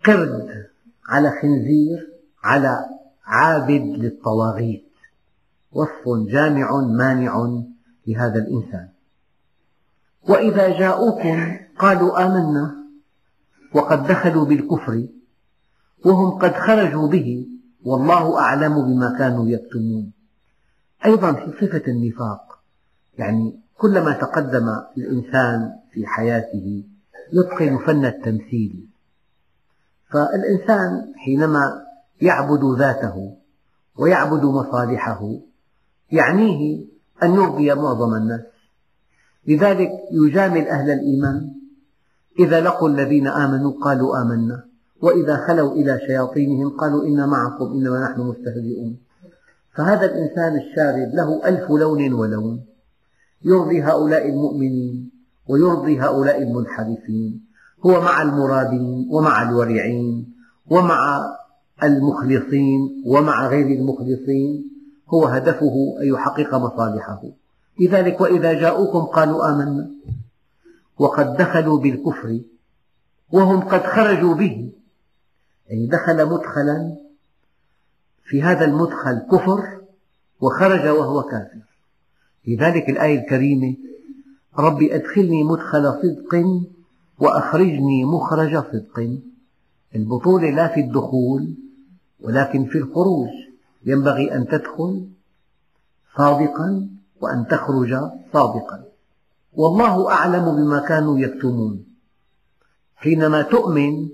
قرد 0.05 0.72
على 1.07 1.29
خنزير 1.41 1.99
على 2.43 2.85
عابد 3.25 3.81
للطواغيت. 4.03 4.85
وصف 5.71 6.31
جامع 6.31 6.81
مانع 6.81 7.63
لهذا 8.07 8.39
الإنسان. 8.39 8.89
وإذا 10.29 10.79
جاءوكم 10.79 11.57
قالوا 11.79 12.25
آمنا 12.25 12.75
وقد 13.75 14.07
دخلوا 14.07 14.45
بالكفر 14.45 15.07
وهم 16.05 16.29
قد 16.39 16.53
خرجوا 16.53 17.07
به 17.07 17.47
والله 17.83 18.39
أعلم 18.39 18.81
بما 18.81 19.17
كانوا 19.17 19.47
يكتمون. 19.47 20.11
أيضا 21.05 21.33
في 21.33 21.51
صفة 21.61 21.83
النفاق 21.87 22.59
يعني 23.17 23.59
كلما 23.77 24.13
تقدم 24.13 24.67
الإنسان 24.97 25.71
في 25.93 26.07
حياته 26.07 26.83
يتقن 27.33 27.77
فن 27.85 28.05
التمثيل. 28.05 28.92
فالإنسان 30.13 31.13
حينما 31.15 31.83
يعبد 32.21 32.79
ذاته 32.79 33.37
ويعبد 33.97 34.45
مصالحه 34.45 35.29
يعنيه 36.11 36.85
أن 37.23 37.33
يرضي 37.33 37.73
معظم 37.73 38.13
الناس. 38.13 38.41
لذلك 39.47 39.89
يجامل 40.11 40.67
أهل 40.67 40.91
الإيمان 40.91 41.51
إذا 42.39 42.61
لقوا 42.61 42.89
الذين 42.89 43.27
آمنوا 43.27 43.71
قالوا 43.83 44.21
آمنا 44.21 44.65
وإذا 45.01 45.47
خلوا 45.47 45.71
إلى 45.71 45.99
شياطينهم 46.07 46.69
قالوا 46.69 47.05
إنا 47.05 47.25
معكم 47.25 47.65
إنما 47.65 48.09
نحن 48.09 48.21
مستهزئون. 48.21 48.97
فهذا 49.75 50.05
الإنسان 50.05 50.57
الشارد 50.57 51.15
له 51.15 51.47
ألف 51.47 51.71
لون 51.71 52.13
ولون. 52.13 52.65
يرضي 53.45 53.83
هؤلاء 53.83 54.29
المؤمنين 54.29 55.11
ويرضي 55.49 55.99
هؤلاء 55.99 56.41
المنحرفين. 56.41 57.52
هو 57.85 58.01
مع 58.01 58.21
المرادين 58.21 59.07
ومع 59.11 59.49
الورعين 59.49 60.33
ومع 60.69 61.21
المخلصين 61.83 63.03
ومع 63.05 63.47
غير 63.47 63.67
المخلصين 63.79 64.71
هو 65.09 65.25
هدفه 65.25 65.95
أن 66.01 66.07
يحقق 66.07 66.55
مصالحه. 66.55 67.21
لذلك 67.79 68.21
وإذا 68.21 68.53
جاءوكم 68.53 68.99
قالوا 68.99 69.49
آمنا. 69.49 69.89
وقد 70.97 71.37
دخلوا 71.37 71.79
بالكفر 71.79 72.39
وهم 73.31 73.59
قد 73.59 73.83
خرجوا 73.83 74.35
به. 74.35 74.71
يعني 75.67 75.87
دخل 75.87 76.25
مدخلا 76.25 76.97
في 78.23 78.43
هذا 78.43 78.65
المدخل 78.65 79.19
كفر 79.31 79.81
وخرج 80.41 80.87
وهو 80.87 81.23
كافر. 81.23 81.59
لذلك 82.47 82.89
الآية 82.89 83.19
الكريمة 83.19 83.75
ربي 84.59 84.95
أدخلني 84.95 85.43
مدخل 85.43 85.93
صدق 86.01 86.35
وأخرجني 87.23 88.05
مخرج 88.05 88.57
صدق. 88.57 89.19
البطولة 89.95 90.49
لا 90.49 90.67
في 90.67 90.79
الدخول 90.79 91.55
ولكن 92.19 92.65
في 92.65 92.77
الخروج. 92.77 93.29
ينبغي 93.85 94.35
أن 94.35 94.47
تدخل 94.47 95.07
صادقا 96.17 96.89
وأن 97.21 97.47
تخرج 97.47 97.95
صادقا. 98.33 98.83
والله 99.53 100.11
أعلم 100.11 100.55
بما 100.55 100.79
كانوا 100.79 101.19
يكتمون. 101.19 101.85
حينما 102.95 103.41
تؤمن 103.41 104.09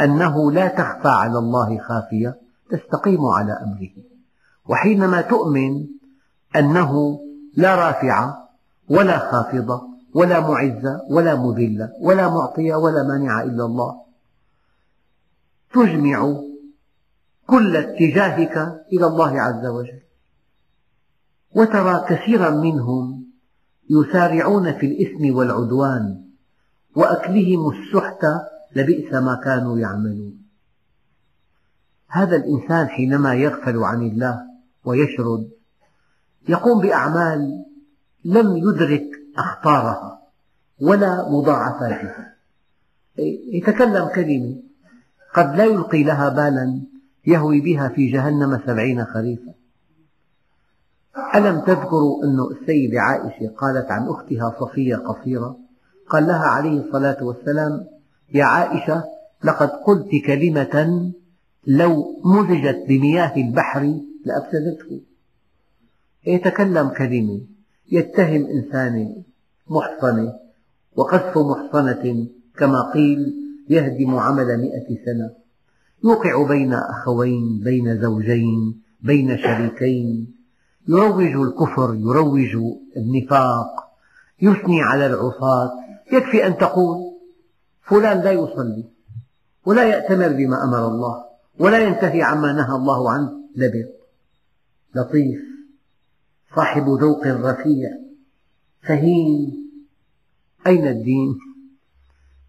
أنه 0.00 0.52
لا 0.52 0.68
تخفى 0.68 1.08
على 1.08 1.38
الله 1.38 1.78
خافية 1.78 2.40
تستقيم 2.70 3.26
على 3.26 3.52
أمره. 3.52 4.04
وحينما 4.68 5.20
تؤمن 5.20 5.86
أنه 6.56 7.20
لا 7.56 7.74
رافعة 7.74 8.48
ولا 8.88 9.18
خافضة 9.18 9.89
ولا 10.14 10.40
معزة 10.40 11.02
ولا 11.10 11.36
مذلة 11.36 11.92
ولا 12.00 12.28
معطية 12.28 12.74
ولا 12.74 13.02
مانعة 13.02 13.42
إلا 13.42 13.64
الله. 13.64 14.02
تجمع 15.74 16.40
كل 17.46 17.76
اتجاهك 17.76 18.56
إلى 18.92 19.06
الله 19.06 19.40
عز 19.40 19.66
وجل. 19.66 20.00
وترى 21.56 22.04
كثيرا 22.08 22.50
منهم 22.50 23.26
يسارعون 23.90 24.72
في 24.72 24.86
الإثم 24.86 25.36
والعدوان 25.36 26.24
وأكلهم 26.96 27.70
السحت 27.70 28.26
لبئس 28.76 29.12
ما 29.12 29.40
كانوا 29.44 29.78
يعملون. 29.78 30.40
هذا 32.08 32.36
الإنسان 32.36 32.88
حينما 32.88 33.34
يغفل 33.34 33.78
عن 33.78 34.02
الله 34.02 34.40
ويشرد 34.84 35.50
يقوم 36.48 36.80
بأعمال 36.82 37.64
لم 38.24 38.56
يدرك 38.56 39.09
أخطارها 39.38 40.20
ولا 40.80 41.28
مضاعفاتها. 41.30 42.34
يتكلم 43.52 44.08
كلمة 44.14 44.56
قد 45.34 45.56
لا 45.56 45.64
يلقي 45.64 46.02
لها 46.02 46.28
بالا 46.28 46.80
يهوي 47.26 47.60
بها 47.60 47.88
في 47.88 48.12
جهنم 48.12 48.60
سبعين 48.66 49.04
خريفا. 49.04 49.52
ألم 51.34 51.60
تذكروا 51.60 52.24
أن 52.24 52.40
السيدة 52.40 53.00
عائشة 53.00 53.54
قالت 53.58 53.90
عن 53.90 54.08
أختها 54.08 54.56
صفية 54.60 54.96
قصيرة؟ 54.96 55.56
قال 56.08 56.26
لها 56.26 56.46
عليه 56.46 56.80
الصلاة 56.80 57.24
والسلام 57.24 57.86
يا 58.34 58.44
عائشة 58.44 59.04
لقد 59.44 59.68
قلت 59.68 60.08
كلمة 60.26 61.12
لو 61.66 62.20
مزجت 62.24 62.84
بمياه 62.88 63.36
البحر 63.36 64.00
لأفسدته. 64.24 65.00
يتكلم 66.26 66.88
كلمة 66.88 67.40
يتهم 67.90 68.46
إنسانة 68.46 69.22
محصنة 69.68 70.34
وقذف 70.96 71.38
محصنة 71.38 72.26
كما 72.56 72.90
قيل 72.94 73.34
يهدم 73.68 74.14
عمل 74.14 74.58
مئة 74.58 75.04
سنة. 75.04 75.30
يوقع 76.04 76.48
بين 76.48 76.72
أخوين 76.72 77.60
بين 77.64 78.00
زوجين 78.00 78.82
بين 79.02 79.38
شريكين. 79.38 80.34
يروج 80.88 81.48
الكفر 81.48 81.94
يروج 81.94 82.56
النفاق. 82.96 83.90
يثني 84.42 84.82
على 84.82 85.06
العصاة. 85.06 85.72
يكفي 86.12 86.46
أن 86.46 86.58
تقول 86.58 86.96
فلان 87.82 88.20
لا 88.20 88.32
يصلي 88.32 88.84
ولا 89.66 89.84
يأتمر 89.84 90.28
بما 90.28 90.64
أمر 90.64 90.88
الله 90.88 91.24
ولا 91.58 91.78
ينتهي 91.78 92.22
عما 92.22 92.52
نهى 92.52 92.76
الله 92.76 93.10
عنه. 93.10 93.40
لبق 93.56 93.88
لطيف 94.94 95.49
صاحب 96.56 96.84
ذوق 96.88 97.26
رفيع 97.26 97.90
فهيم 98.82 99.60
أين 100.66 100.86
الدين؟ 100.86 101.38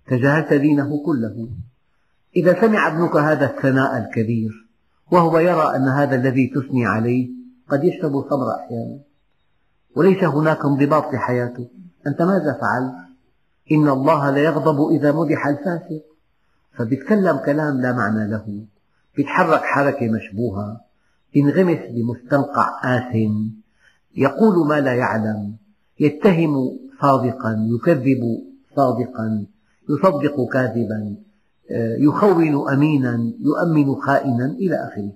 تجاهلت 0.08 0.54
دينه 0.54 1.04
كله. 1.06 1.50
إذا 2.36 2.62
سمع 2.62 2.88
ابنك 2.88 3.16
هذا 3.16 3.46
الثناء 3.46 3.98
الكبير 3.98 4.68
وهو 5.12 5.40
يرى 5.40 5.76
أن 5.76 5.88
هذا 5.88 6.16
الذي 6.16 6.48
تثني 6.56 6.86
عليه 6.86 7.30
قد 7.70 7.84
يشرب 7.84 8.18
الخمر 8.18 8.56
أحيانا. 8.56 9.00
وليس 9.96 10.24
هناك 10.24 10.66
انضباط 10.66 11.14
لحياته. 11.14 11.68
أنت 12.08 12.22
ماذا 12.22 12.58
فعلت؟ 12.62 12.96
إن 13.72 13.88
الله 13.88 14.30
لا 14.30 14.40
يغضب 14.40 14.92
إذا 14.92 15.12
مدح 15.12 15.48
الفاسق. 15.48 16.04
فبيتكلم 16.78 17.38
كلام 17.38 17.82
لا 17.82 17.94
معنى 17.94 18.32
له. 18.32 18.66
بيتحرك 19.18 19.62
حركة 19.64 20.08
مشبوهة. 20.08 20.82
ينغمس 21.36 21.80
بمستنقع 21.92 22.80
آثم. 22.84 23.61
يقول 24.16 24.68
ما 24.68 24.80
لا 24.80 24.94
يعلم 24.94 25.56
يتهم 26.00 26.80
صادقا 27.02 27.68
يكذب 27.76 28.42
صادقا 28.76 29.46
يصدق 29.90 30.50
كاذبا 30.54 31.16
يخون 32.00 32.70
أمينا 32.70 33.34
يؤمن 33.40 33.96
خائنا 33.96 34.46
إلى 34.46 34.76
آخره. 34.76 35.12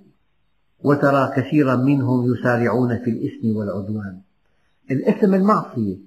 وترى 0.83 1.31
كثيرا 1.35 1.75
منهم 1.75 2.33
يسارعون 2.33 2.97
في 2.97 3.09
الإثم 3.09 3.57
والعدوان. 3.57 4.21
الإثم 4.91 5.33
المعصية. 5.33 5.97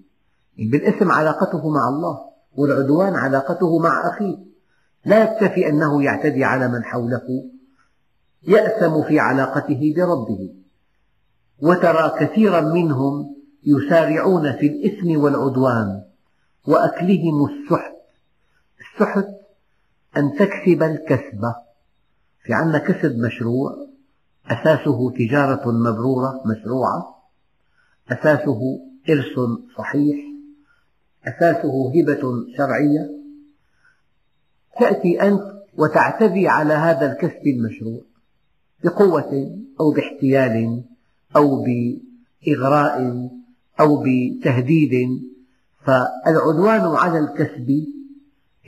بالإثم 0.59 1.11
علاقته 1.11 1.71
مع 1.71 1.89
الله 1.89 2.19
والعدوان 2.57 3.15
علاقته 3.15 3.79
مع 3.79 4.09
أخيه. 4.09 4.37
لا 5.05 5.23
يكتفي 5.25 5.69
أنه 5.69 6.03
يعتدي 6.03 6.45
على 6.45 6.69
من 6.69 6.85
حوله. 6.85 7.45
يأثم 8.43 9.03
في 9.03 9.19
علاقته 9.19 9.95
بربه. 9.97 10.55
وترى 11.63 12.13
كثيرا 12.21 12.61
منهم 12.61 13.37
يسارعون 13.65 14.53
في 14.53 14.67
الإثم 14.67 15.21
والعدوان 15.21 16.03
وأكلهم 16.67 17.45
السحت. 17.45 17.95
السحت 18.81 19.27
أن 20.17 20.33
تكسب 20.39 20.83
الكسب 20.83 21.41
في 22.43 22.53
عندنا 22.55 22.79
كسب 22.79 23.19
مشروع 23.19 23.89
أساسه 24.47 25.11
تجارة 25.11 25.71
مبرورة 25.71 26.43
مشروعة 26.47 27.23
أساسه 28.13 28.61
إرث 29.11 29.61
صحيح 29.79 30.17
أساسه 31.25 31.93
هبة 31.95 32.21
شرعية. 32.57 33.19
تأتي 34.81 35.23
أنت 35.23 35.59
وتعتدي 35.79 36.49
على 36.49 36.75
هذا 36.75 37.13
الكسب 37.13 37.47
المشروع 37.47 38.01
بقوة 38.85 39.59
أو 39.81 39.91
باحتيال 39.91 40.85
أو 41.37 41.65
بإغراء 41.65 43.29
أو 43.81 44.05
بتهديد 44.05 45.21
فالعدوان 45.85 46.81
على 46.81 47.19
الكسب 47.19 47.87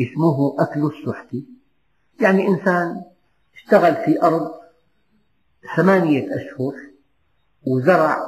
اسمه 0.00 0.56
أكل 0.58 0.86
السحت. 0.86 1.36
يعني 2.20 2.48
إنسان 2.48 3.02
اشتغل 3.54 3.94
في 4.04 4.22
أرض 4.22 4.50
ثمانية 5.76 6.26
أشهر 6.36 6.74
وزرع 7.66 8.18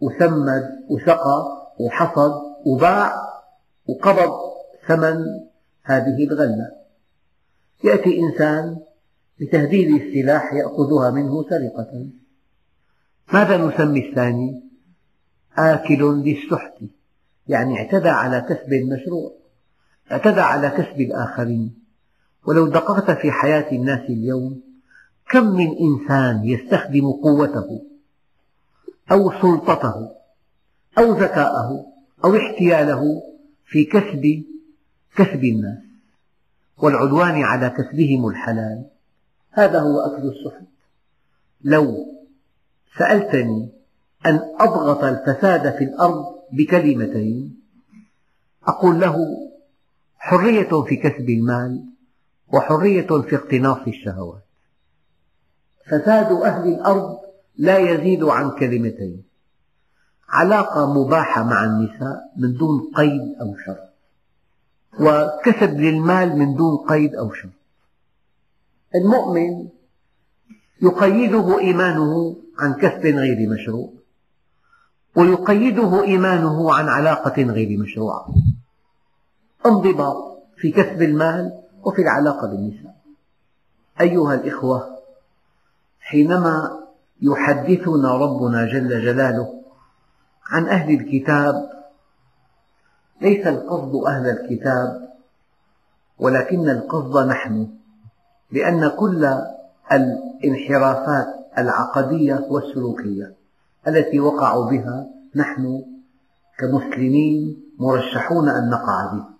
وسمد 0.00 0.84
وسقى 0.88 1.68
وحصد 1.80 2.32
وباع 2.66 3.14
وقبض 3.86 4.32
ثمن 4.88 5.24
هذه 5.82 6.24
الغلة. 6.24 6.70
يأتي 7.84 8.20
إنسان 8.20 8.78
بتهديد 9.40 10.02
السلاح 10.02 10.54
يأخذها 10.54 11.10
منه 11.10 11.42
سرقة. 11.50 12.06
ماذا 13.32 13.56
نسمي 13.56 14.08
الثاني؟ 14.08 14.62
آكل 15.58 16.22
للسحت 16.24 16.74
يعني 17.48 17.78
اعتدى 17.78 18.08
على 18.08 18.40
كسب 18.40 18.72
المشروع 18.72 19.32
اعتدى 20.12 20.40
على 20.40 20.70
كسب 20.70 21.00
الآخرين. 21.00 21.74
ولو 22.46 22.68
دققت 22.68 23.10
في 23.10 23.30
حياة 23.30 23.72
الناس 23.72 24.10
اليوم 24.10 24.62
كم 25.30 25.44
من 25.46 25.68
إنسان 25.80 26.44
يستخدم 26.44 27.12
قوته 27.12 27.82
أو 29.12 29.32
سلطته 29.42 30.10
أو 30.98 31.12
ذكاءه 31.12 31.86
أو 32.24 32.36
احتياله 32.36 33.22
في 33.66 33.84
كسب 33.84 34.44
كسب 35.16 35.44
الناس؟ 35.44 35.78
والعدوان 36.78 37.42
على 37.42 37.70
كسبهم 37.70 38.28
الحلال 38.28 38.84
هذا 39.50 39.80
هو 39.80 40.00
أكل 40.00 40.28
السحت. 40.28 40.66
لو 41.64 42.12
سألتني 42.98 43.72
أن 44.26 44.40
أضغط 44.60 45.04
الفساد 45.04 45.76
في 45.78 45.84
الأرض 45.84 46.24
بكلمتين؟ 46.52 47.60
أقول 48.66 49.00
له 49.00 49.16
حرية 50.18 50.82
في 50.82 50.96
كسب 50.96 51.30
المال 51.30 51.84
وحرية 52.52 53.06
في 53.06 53.36
اقتناص 53.36 53.78
الشهوات. 53.86 54.42
فساد 55.86 56.32
أهل 56.32 56.68
الأرض 56.68 57.18
لا 57.56 57.78
يزيد 57.78 58.24
عن 58.24 58.50
كلمتين. 58.50 59.22
علاقة 60.28 61.02
مباحة 61.02 61.42
مع 61.42 61.64
النساء 61.64 62.32
من 62.36 62.54
دون 62.54 62.90
قيد 62.94 63.34
أو 63.40 63.56
شرط. 63.66 63.92
وكسب 65.00 65.80
للمال 65.80 66.38
من 66.38 66.54
دون 66.54 66.76
قيد 66.76 67.14
أو 67.14 67.32
شرط. 67.32 67.52
المؤمن 68.94 69.68
يقيده 70.82 71.58
إيمانه 71.58 72.36
عن 72.58 72.74
كسب 72.74 73.06
غير 73.06 73.48
مشروع 73.48 73.92
ويقيده 75.16 76.02
إيمانه 76.02 76.74
عن 76.74 76.88
علاقة 76.88 77.42
غير 77.42 77.78
مشروعة 77.78 78.34
انضباط 79.66 80.16
في 80.56 80.70
كسب 80.70 81.02
المال 81.02 81.62
وفي 81.84 82.02
العلاقة 82.02 82.48
بالنساء. 82.48 82.94
أيها 84.00 84.34
الإخوة 84.34 84.98
حينما 86.00 86.80
يحدثنا 87.22 88.16
ربنا 88.16 88.66
جل 88.66 88.88
جلاله 88.88 89.62
عن 90.46 90.68
أهل 90.68 90.94
الكتاب 90.94 91.54
ليس 93.20 93.46
القصد 93.46 93.94
أهل 94.06 94.26
الكتاب 94.26 95.08
ولكن 96.18 96.68
القصد 96.68 97.28
نحن 97.28 97.68
لأن 98.50 98.88
كل 98.88 99.38
الانحرافات 99.92 101.26
العقدية 101.58 102.46
والسلوكية 102.50 103.34
التي 103.88 104.20
وقعوا 104.20 104.70
بها 104.70 105.06
نحن 105.36 105.82
كمسلمين 106.58 107.62
مرشحون 107.78 108.48
أن 108.48 108.70
نقع 108.70 109.12
بها 109.12 109.32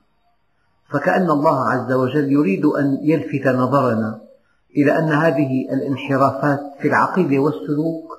فكأن 0.93 1.31
الله 1.31 1.69
عز 1.69 1.93
وجل 1.93 2.33
يريد 2.33 2.65
أن 2.65 2.99
يلفت 3.03 3.47
نظرنا 3.47 4.21
إلى 4.77 4.99
أن 4.99 5.13
هذه 5.13 5.73
الانحرافات 5.73 6.61
في 6.81 6.89
العقيدة 6.89 7.39
والسلوك 7.39 8.19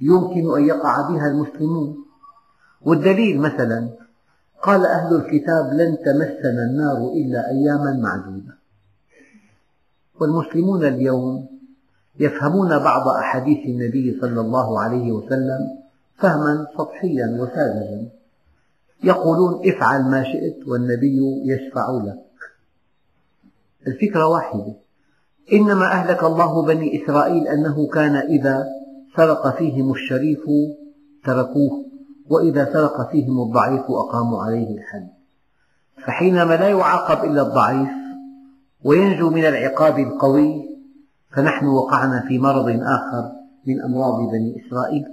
يمكن 0.00 0.56
أن 0.56 0.64
يقع 0.64 1.08
بها 1.08 1.26
المسلمون. 1.26 1.96
والدليل 2.82 3.40
مثلا 3.40 3.88
قال 4.62 4.86
أهل 4.86 5.16
الكتاب 5.16 5.72
لن 5.72 5.96
تمسنا 6.04 6.62
النار 6.70 6.96
إلا 6.96 7.50
أياما 7.50 8.00
معدودة. 8.02 8.57
والمسلمون 10.20 10.84
اليوم 10.84 11.46
يفهمون 12.20 12.78
بعض 12.78 13.08
أحاديث 13.08 13.66
النبي 13.66 14.18
صلى 14.20 14.40
الله 14.40 14.80
عليه 14.80 15.12
وسلم 15.12 15.78
فهما 16.16 16.66
سطحيا 16.78 17.38
وساذجا. 17.40 18.08
يقولون 19.04 19.68
افعل 19.68 20.02
ما 20.10 20.22
شئت 20.22 20.68
والنبي 20.68 21.20
يشفع 21.44 21.90
لك. 21.90 22.24
الفكرة 23.86 24.26
واحدة. 24.26 24.74
إنما 25.52 25.86
أهلك 25.92 26.24
الله 26.24 26.62
بني 26.62 27.02
إسرائيل 27.04 27.48
أنه 27.48 27.86
كان 27.86 28.16
إذا 28.16 28.66
سرق 29.16 29.56
فيهم 29.58 29.92
الشريف 29.92 30.40
تركوه 31.24 31.84
وإذا 32.30 32.72
سرق 32.72 33.10
فيهم 33.10 33.42
الضعيف 33.42 33.82
أقاموا 33.90 34.42
عليه 34.42 34.76
الحد. 34.76 35.08
فحينما 36.06 36.54
لا 36.54 36.68
يعاقب 36.68 37.24
إلا 37.24 37.42
الضعيف 37.42 37.97
وينجو 38.84 39.30
من 39.30 39.44
العقاب 39.44 39.98
القوي 39.98 40.68
فنحن 41.36 41.66
وقعنا 41.66 42.24
في 42.28 42.38
مرض 42.38 42.68
آخر 42.68 43.32
من 43.66 43.80
أمراض 43.80 44.30
بني 44.30 44.62
إسرائيل. 44.66 45.04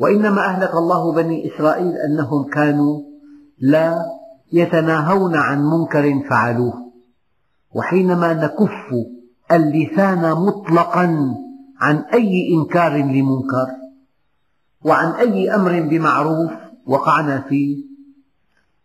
وإنما 0.00 0.44
أهلك 0.44 0.74
الله 0.74 1.12
بني 1.12 1.54
إسرائيل 1.54 1.92
أنهم 1.96 2.44
كانوا 2.44 3.00
لا 3.58 4.06
يتناهون 4.52 5.34
عن 5.34 5.64
منكر 5.64 6.22
فعلوه. 6.30 6.92
وحينما 7.74 8.34
نكف 8.34 8.94
اللسان 9.52 10.32
مطلقا 10.32 11.34
عن 11.80 11.96
أي 11.96 12.54
إنكار 12.54 12.96
لمنكر 12.96 13.66
وعن 14.84 15.10
أي 15.12 15.54
أمر 15.54 15.80
بمعروف 15.80 16.50
وقعنا 16.86 17.40
في 17.40 17.84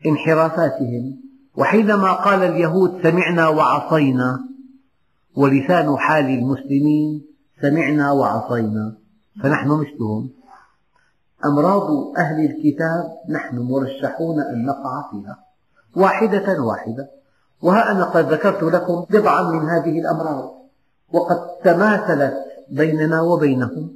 انحرافاتهم. 0.06 1.24
وحينما 1.58 2.14
قال 2.14 2.44
اليهود 2.44 3.04
سمعنا 3.04 3.48
وعصينا 3.48 4.40
ولسان 5.36 5.98
حال 5.98 6.26
المسلمين 6.26 7.26
سمعنا 7.62 8.12
وعصينا 8.12 8.96
فنحن 9.44 9.68
مثلهم. 9.68 10.30
أمراض 11.46 12.18
أهل 12.18 12.46
الكتاب 12.46 13.04
نحن 13.30 13.60
مرشحون 13.60 14.42
أن 14.42 14.66
نقع 14.66 15.12
فيها. 15.12 15.40
واحدة 15.96 16.62
واحدة. 16.62 17.10
وها 17.62 17.92
أنا 17.92 18.04
قد 18.04 18.34
ذكرت 18.34 18.64
لكم 18.64 19.06
بضعا 19.10 19.52
من 19.52 19.70
هذه 19.70 20.00
الأمراض. 20.00 20.54
وقد 21.14 21.38
تماثلت 21.64 22.34
بيننا 22.70 23.22
وبينهم. 23.22 23.90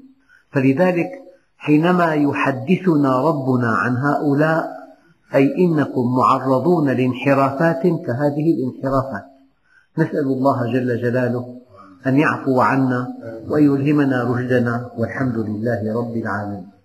فلذلك 0.51 1.09
حينما 1.57 2.13
يحدثنا 2.13 3.21
ربنا 3.21 3.67
عن 3.67 3.97
هؤلاء 3.97 4.76
أي 5.36 5.55
إنكم 5.57 6.15
معرضون 6.17 6.89
لانحرافات 6.89 7.82
كهذه 7.82 8.47
الانحرافات. 8.55 9.25
نسأل 9.97 10.28
الله 10.28 10.73
جل 10.73 11.01
جلاله 11.01 11.55
أن 12.07 12.17
يعفو 12.17 12.61
عنا 12.61 13.07
وأن 13.49 13.63
يلهمنا 13.63 14.23
رشدنا 14.23 14.91
والحمد 14.97 15.38
لله 15.38 15.99
رب 15.99 16.17
العالمين. 16.17 16.76